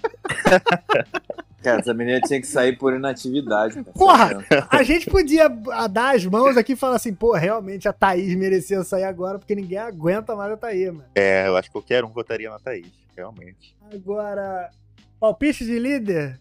[1.61, 3.75] Cara, essa menina tinha que sair por inatividade.
[3.75, 3.91] cara.
[3.91, 4.45] Porra!
[4.69, 8.33] A gente podia ah, dar as mãos aqui e falar assim, pô, realmente a Thaís
[8.35, 11.09] merecia sair agora, porque ninguém aguenta mais a Thaís, mano.
[11.13, 12.87] É, eu acho que qualquer um votaria na Thaís,
[13.17, 13.75] realmente.
[13.93, 14.71] Agora,
[15.19, 16.39] palpite de líder?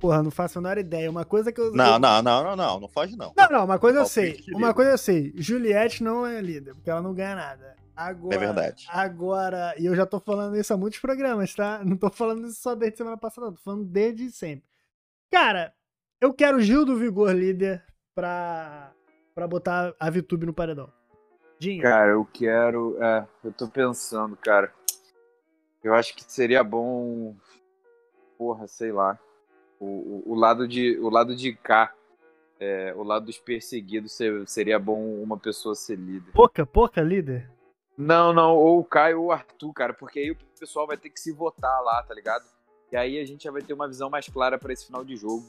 [0.00, 1.10] Porra, não faço a menor ideia.
[1.10, 1.72] Uma coisa que eu.
[1.72, 3.34] Não, não, não, não, não, não foge não.
[3.36, 4.42] Não, não, uma coisa eu sei.
[4.48, 4.74] Uma líder.
[4.74, 5.32] coisa eu sei.
[5.36, 7.76] Juliette não é líder, porque ela não ganha nada.
[7.94, 8.86] Agora, É verdade.
[8.88, 11.82] Agora, e eu já tô falando isso há muitos programas, tá?
[11.84, 13.54] Não tô falando isso só desde semana passada, não.
[13.54, 14.64] tô falando desde sempre.
[15.30, 15.74] Cara,
[16.18, 17.84] eu quero Gil do Vigor líder
[18.14, 18.92] pra,
[19.34, 20.90] pra botar a VTube no paredão.
[21.58, 21.82] Dinho.
[21.82, 22.96] Cara, eu quero.
[23.02, 24.72] É, eu tô pensando, cara.
[25.84, 27.36] Eu acho que seria bom.
[28.38, 29.18] Porra, sei lá.
[29.80, 30.98] O, o, lado de.
[30.98, 31.92] O lado de cá.
[32.60, 36.30] é, o lado dos perseguidos ser- seria bom uma pessoa ser líder.
[36.32, 37.50] Pouca, pouca líder.
[37.96, 41.08] Não, não, ou o Caio ou o Arthur, cara, porque aí o pessoal vai ter
[41.10, 42.44] que se votar lá, tá ligado?
[42.92, 45.16] E aí a gente já vai ter uma visão mais clara pra esse final de
[45.16, 45.44] jogo.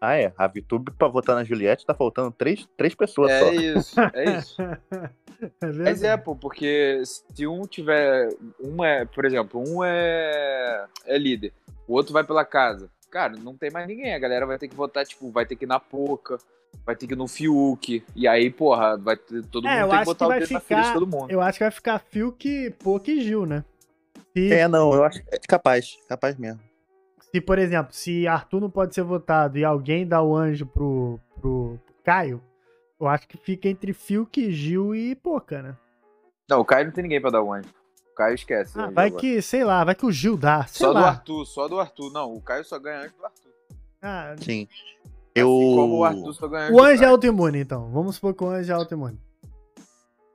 [0.00, 0.32] Ah, é.
[0.38, 3.52] A VTube pra votar na Juliette tá faltando três, três pessoas É só.
[3.52, 4.62] isso, é isso.
[4.62, 8.28] É Mas é, pô, porque se um tiver.
[8.60, 11.52] Um é, por exemplo, um é, é líder,
[11.86, 12.90] o outro vai pela casa.
[13.10, 14.14] Cara, não tem mais ninguém.
[14.14, 16.38] A galera vai ter que votar, tipo, vai ter que ir na Poca,
[16.84, 18.04] vai ter que ir no Fiuk.
[18.14, 20.52] E aí, porra, vai ter, todo É, mundo tem que botar que o vai dedo
[20.52, 21.30] na ferida de ficar- todo mundo.
[21.30, 23.64] Eu acho que vai ficar Fiuk, Pouca e Gil, né?
[24.36, 26.60] Se, É, não, eu acho que é capaz, capaz mesmo.
[27.32, 31.18] se, por exemplo, se Arthur não pode ser votado e alguém dá o anjo pro,
[31.40, 32.42] pro Caio,
[33.00, 35.76] eu acho que fica entre Fiuk, Gil e Pouca, né?
[36.48, 37.68] Não, o Caio não tem ninguém pra dar o anjo.
[38.18, 38.72] O Caio esquece.
[38.76, 39.20] Ah, anjo vai agora.
[39.20, 40.66] que, sei lá, vai que o Gil dá.
[40.66, 41.08] Sei Só do lá.
[41.10, 42.12] Arthur, só do Arthur.
[42.12, 43.52] Não, o Caio só ganha anjo do Arthur.
[44.02, 44.66] Ah, Sim.
[44.66, 44.68] Assim
[45.36, 45.46] Eu.
[45.46, 47.88] como o Arthur só ganha anjo o do anjo é autoimune, então.
[47.92, 49.20] Vamos supor que o anjo é autoimune.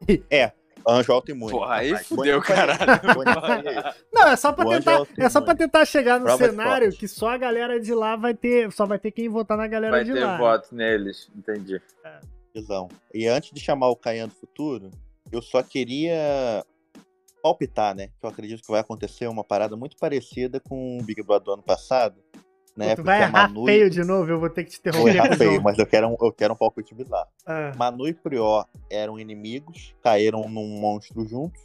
[0.85, 1.51] Anjo autoimune.
[1.51, 2.79] Porra, aí fudeu, caralho.
[4.13, 6.91] Não, é só pra O é tentar, é só pra tentar chegar no Prova cenário
[6.91, 9.91] que só a galera de lá vai ter, só vai ter quem votar na galera
[9.93, 10.37] Vai de ter lá.
[10.37, 11.81] voto neles, entendi.
[12.53, 12.89] Visão.
[13.13, 14.91] E antes de chamar o Caian do futuro,
[15.31, 16.65] eu só queria
[17.43, 18.07] palpitar, né?
[18.07, 21.51] Que eu acredito que vai acontecer uma parada muito parecida com o Big Brother do
[21.53, 22.15] ano passado.
[22.75, 23.65] Pô, tu vai a errar Manu.
[23.65, 25.15] feio de novo, eu vou ter que te Vou interromper.
[25.15, 25.47] errar cuzão.
[25.47, 27.27] feio, mas eu quero um, eu quero um palpite bizarro.
[27.45, 31.61] Ah, Manu e Prió eram inimigos, caíram num monstro juntos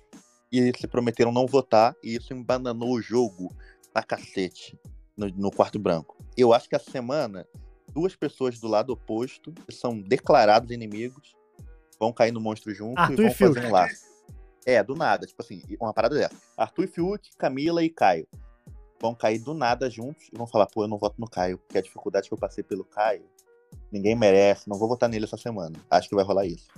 [0.52, 3.50] e se prometeram não votar, e isso embananou o jogo
[3.92, 4.78] pra cacete
[5.16, 6.16] no, no quarto branco.
[6.36, 7.46] Eu acho que essa semana,
[7.94, 11.34] duas pessoas do lado oposto, que são declarados inimigos,
[11.98, 13.54] vão cair no monstro junto Arthur e e vão Fiuk.
[13.54, 14.07] fazer um laço.
[14.66, 16.36] É, do nada, tipo assim, uma parada dessa.
[16.56, 18.26] Arthur e Fiuk, Camila e Caio.
[19.00, 21.78] Vão cair do nada juntos e vão falar, pô, eu não voto no Caio, porque
[21.78, 23.24] a dificuldade que eu passei pelo Caio,
[23.92, 25.76] ninguém merece, não vou votar nele essa semana.
[25.88, 26.68] Acho que vai rolar isso.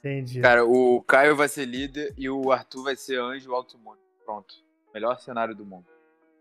[0.00, 0.40] entendi.
[0.40, 3.98] Cara, o Caio vai ser líder e o Arthur vai ser anjo alto-mundo.
[4.24, 4.54] Pronto.
[4.92, 5.86] Melhor cenário do mundo.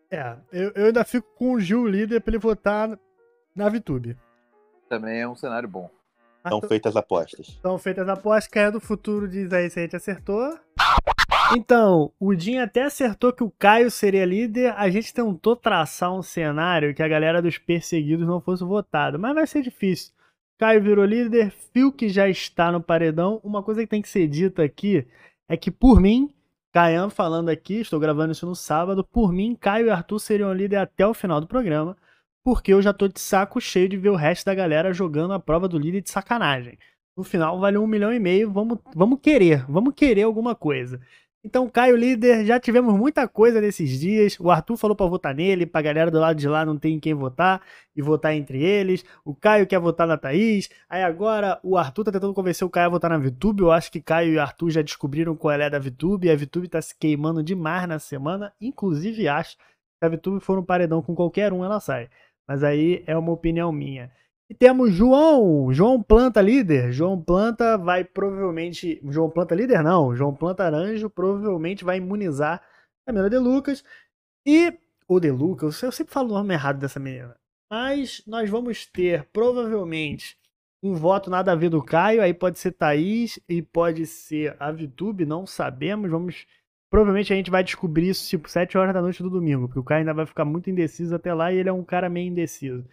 [0.09, 2.99] É, eu, eu ainda fico com o Gil líder pra ele votar
[3.55, 4.17] na VTube.
[4.89, 5.89] Também é um cenário bom.
[6.43, 7.47] Estão feitas apostas.
[7.47, 10.57] Estão feitas as apostas, Caio do futuro diz aí se a gente acertou.
[11.55, 14.73] Então, o Dinho até acertou que o Caio seria líder.
[14.77, 19.35] A gente tentou traçar um cenário que a galera dos perseguidos não fosse votada, mas
[19.35, 20.13] vai ser difícil.
[20.57, 23.41] Caio virou líder, Fiuk já está no paredão.
[23.43, 25.05] Uma coisa que tem que ser dita aqui
[25.49, 26.33] é que, por mim,
[26.71, 30.77] Caian falando aqui, estou gravando isso no sábado, por mim, Caio e Arthur seriam líder
[30.77, 31.97] até o final do programa,
[32.43, 35.39] porque eu já tô de saco cheio de ver o resto da galera jogando a
[35.39, 36.77] prova do líder de sacanagem.
[37.15, 40.99] No final vale um milhão e meio, vamos, vamos querer, vamos querer alguma coisa.
[41.43, 44.39] Então, Caio líder, já tivemos muita coisa nesses dias.
[44.39, 47.15] O Arthur falou pra votar nele, pra galera do lado de lá não tem quem
[47.15, 47.63] votar
[47.95, 49.03] e votar entre eles.
[49.25, 50.69] O Caio quer votar na Thaís.
[50.87, 53.61] Aí agora o Arthur tá tentando convencer o Caio a votar na VTube.
[53.63, 56.29] Eu acho que Caio e Arthur já descobriram qual é da VTube.
[56.29, 58.53] A VTube tá se queimando demais na semana.
[58.61, 62.07] Inclusive, acho que se a VTube for no paredão com qualquer um, ela sai.
[62.47, 64.11] Mas aí é uma opinião minha.
[64.49, 66.91] E temos João, João Planta líder.
[66.91, 69.01] João Planta vai provavelmente.
[69.09, 70.13] João Planta líder não.
[70.13, 72.61] João Planta Aranjo provavelmente vai imunizar
[73.05, 73.83] Camila De Lucas.
[74.45, 74.77] E.
[75.07, 77.35] O De Lucas, eu sempre falo o nome errado dessa menina.
[77.69, 80.37] Mas nós vamos ter provavelmente
[80.83, 82.21] um voto nada a ver do Caio.
[82.21, 86.11] Aí pode ser Thaís e pode ser a Vitube, não sabemos.
[86.11, 86.45] Vamos.
[86.91, 89.83] Provavelmente a gente vai descobrir isso tipo 7 horas da noite do domingo, porque o
[89.83, 92.85] Caio ainda vai ficar muito indeciso até lá e ele é um cara meio indeciso.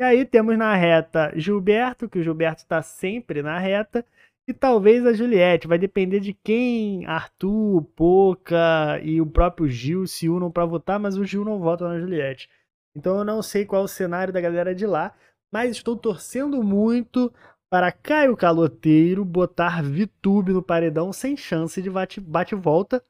[0.00, 4.04] E aí temos na reta Gilberto, que o Gilberto tá sempre na reta,
[4.48, 5.68] e talvez a Juliette.
[5.68, 11.16] Vai depender de quem Arthur, Poca e o próprio Gil se unam pra votar, mas
[11.18, 12.48] o Gil não vota na Juliette.
[12.96, 15.14] Então eu não sei qual é o cenário da galera de lá,
[15.52, 17.32] mas estou torcendo muito
[17.70, 21.90] para Caio Caloteiro botar Vitube no paredão sem chance de
[22.20, 23.04] bate-volta.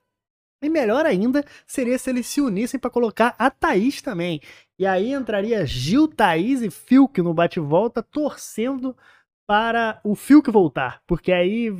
[0.62, 4.40] E melhor ainda seria se eles se unissem para colocar a Thaís também.
[4.78, 8.96] E aí entraria Gil, Thaís e Fiuk no bate-volta, torcendo
[9.46, 11.02] para o Fiuk voltar.
[11.06, 11.70] Porque aí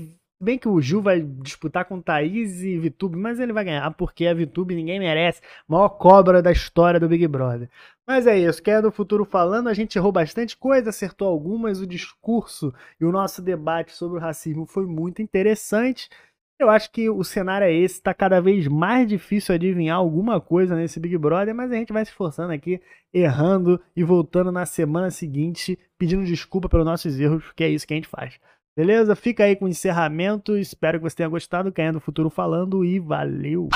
[0.43, 4.27] Bem que o Gil vai disputar com Thaís e Vitube, mas ele vai ganhar, porque
[4.27, 5.41] a Vitube ninguém merece.
[5.69, 7.71] Maior cobra da história do Big Brother.
[8.05, 11.87] Mas é isso, quer do futuro falando, a gente errou bastante coisa, acertou algumas, o
[11.87, 16.11] discurso e o nosso debate sobre o racismo foi muito interessante.
[16.59, 20.77] Eu acho que o cenário é esse, tá cada vez mais difícil adivinhar alguma coisa
[20.77, 22.81] nesse Big Brother, mas a gente vai se esforçando aqui,
[23.13, 27.95] errando e voltando na semana seguinte, pedindo desculpa pelos nossos erros, porque é isso que
[27.95, 28.39] a gente faz.
[28.75, 29.15] Beleza?
[29.15, 30.57] Fica aí com o encerramento.
[30.57, 31.71] Espero que você tenha gostado.
[31.71, 33.69] Caindo no Futuro falando e valeu!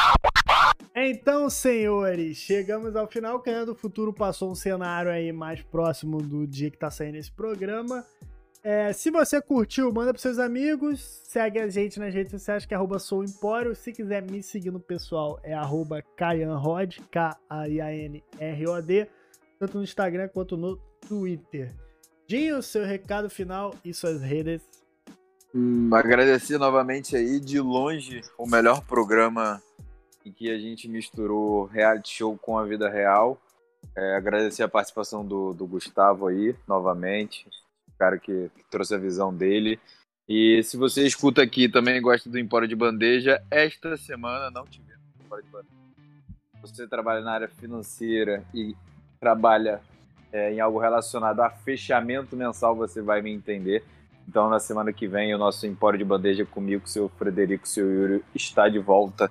[0.95, 3.39] Então, senhores, chegamos ao final.
[3.41, 7.31] Caindo no Futuro passou um cenário aí mais próximo do dia que tá saindo esse
[7.31, 8.03] programa.
[8.69, 11.01] É, se você curtiu, manda pros seus amigos.
[11.23, 13.77] Segue a gente nas redes sociais, que é arroba souempório.
[13.77, 16.67] Se quiser me seguir no pessoal, é arroba K-A-I-A-N-R-O-D.
[19.61, 21.73] Tanto no Instagram quanto no Twitter.
[22.27, 24.63] Dinho, seu recado final e suas redes
[25.55, 29.63] Hum, agradecer novamente aí, de longe, o melhor programa
[30.25, 33.41] em que a gente misturou reality show com a vida real.
[33.97, 37.49] É, agradecer a participação do, do Gustavo aí, novamente,
[37.99, 39.79] cara que, trouxe a visão dele.
[40.29, 45.03] E se você escuta aqui também gosta do Empório de Bandeja, esta semana não tivemos
[45.25, 45.77] Empório de Bandeja.
[46.63, 48.75] Você trabalha na área financeira e
[49.21, 49.81] trabalha
[50.33, 53.85] é, em algo relacionado a fechamento mensal, você vai me entender.
[54.29, 58.25] Então, na semana que vem, o nosso Empório de Bandeja comigo, seu Frederico, seu Yuri,
[58.35, 59.31] está de volta,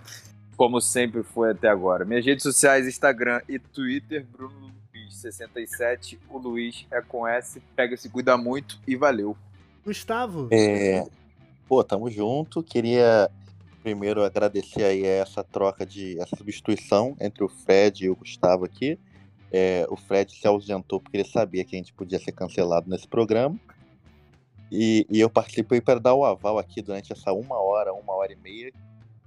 [0.55, 2.05] como sempre foi até agora.
[2.05, 4.73] Minhas redes sociais, Instagram e Twitter, Bruno
[5.05, 6.17] Luiz67.
[6.29, 7.61] O Luiz é com S.
[7.75, 9.37] Pega, se cuida muito e valeu.
[9.85, 10.49] Gustavo?
[10.51, 11.05] É...
[11.67, 12.61] Pô, tamo junto.
[12.63, 13.29] Queria
[13.81, 18.97] primeiro agradecer aí essa troca de essa substituição entre o Fred e o Gustavo aqui.
[19.51, 23.07] É, o Fred se ausentou porque ele sabia que a gente podia ser cancelado nesse
[23.07, 23.59] programa.
[24.71, 28.33] E, e eu participei para dar o aval aqui durante essa uma hora, uma hora
[28.33, 28.73] e meia,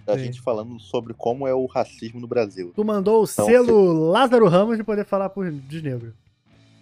[0.09, 0.25] da Sim.
[0.25, 2.73] gente falando sobre como é o racismo no Brasil.
[2.75, 4.11] Tu mandou o então, selo se...
[4.11, 6.15] Lázaro Ramos de poder falar por de negro.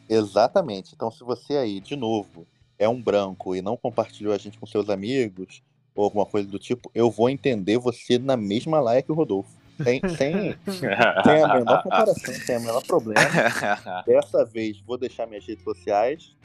[0.09, 0.95] Exatamente.
[0.95, 2.47] Então, se você aí, de novo,
[2.79, 5.61] é um branco e não compartilhou a gente com seus amigos
[5.93, 9.51] ou alguma coisa do tipo, eu vou entender você na mesma laia que o Rodolfo.
[9.83, 10.57] Sem, sem,
[11.25, 13.21] sem a menor comparação, sem o menor problema.
[14.07, 16.37] Dessa vez, vou deixar minhas redes sociais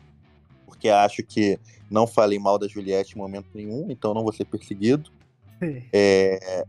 [0.72, 1.60] porque acho que
[1.90, 5.12] não falei mal da Juliette em momento nenhum, então não vou ser perseguido.
[5.94, 6.66] É,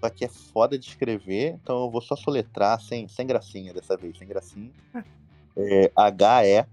[0.00, 3.96] só que é foda de escrever, então eu vou só soletrar sem, sem gracinha dessa
[3.96, 4.70] vez, sem gracinha.
[5.58, 6.66] É, H-E-L-L-M-E-I-S-T-E-R-S.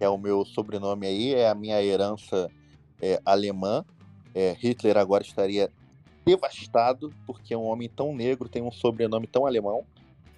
[0.00, 2.50] É o meu sobrenome aí, é a minha herança
[3.00, 3.84] é, alemã.
[4.34, 5.70] É, Hitler agora estaria
[6.26, 9.84] devastado porque um homem tão negro tem um sobrenome tão alemão.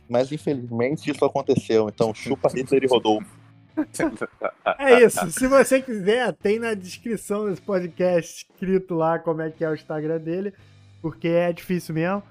[0.07, 1.89] Mas infelizmente isso aconteceu.
[1.89, 3.40] Então chupa Hitler e Rodolfo.
[4.79, 5.31] É isso.
[5.31, 9.75] Se você quiser, tem na descrição desse podcast escrito lá como é que é o
[9.75, 10.55] Instagram dele,
[11.03, 12.23] porque é difícil mesmo.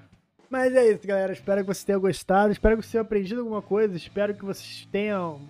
[0.48, 1.32] Mas é isso, galera.
[1.32, 2.52] Espero que você tenha gostado.
[2.52, 3.96] Espero que você tenha aprendido alguma coisa.
[3.96, 5.40] Espero que vocês tenham,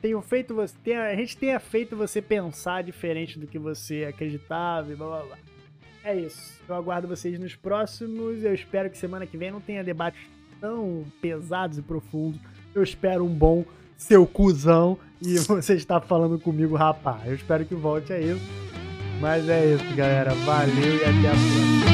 [0.00, 0.74] tenham feito você.
[0.84, 5.22] Tenha, a gente tenha feito você pensar diferente do que você acreditava e blá blá
[5.24, 5.38] blá.
[6.04, 6.60] É isso.
[6.68, 8.44] Eu aguardo vocês nos próximos.
[8.44, 10.18] Eu espero que semana que vem não tenha debate
[10.60, 12.40] tão pesados e profundos.
[12.74, 13.64] Eu espero um bom
[13.96, 17.26] seu cuzão e você está falando comigo, rapaz.
[17.26, 18.42] Eu espero que volte a isso.
[19.20, 20.34] Mas é isso, galera.
[20.34, 21.91] Valeu e até a próxima.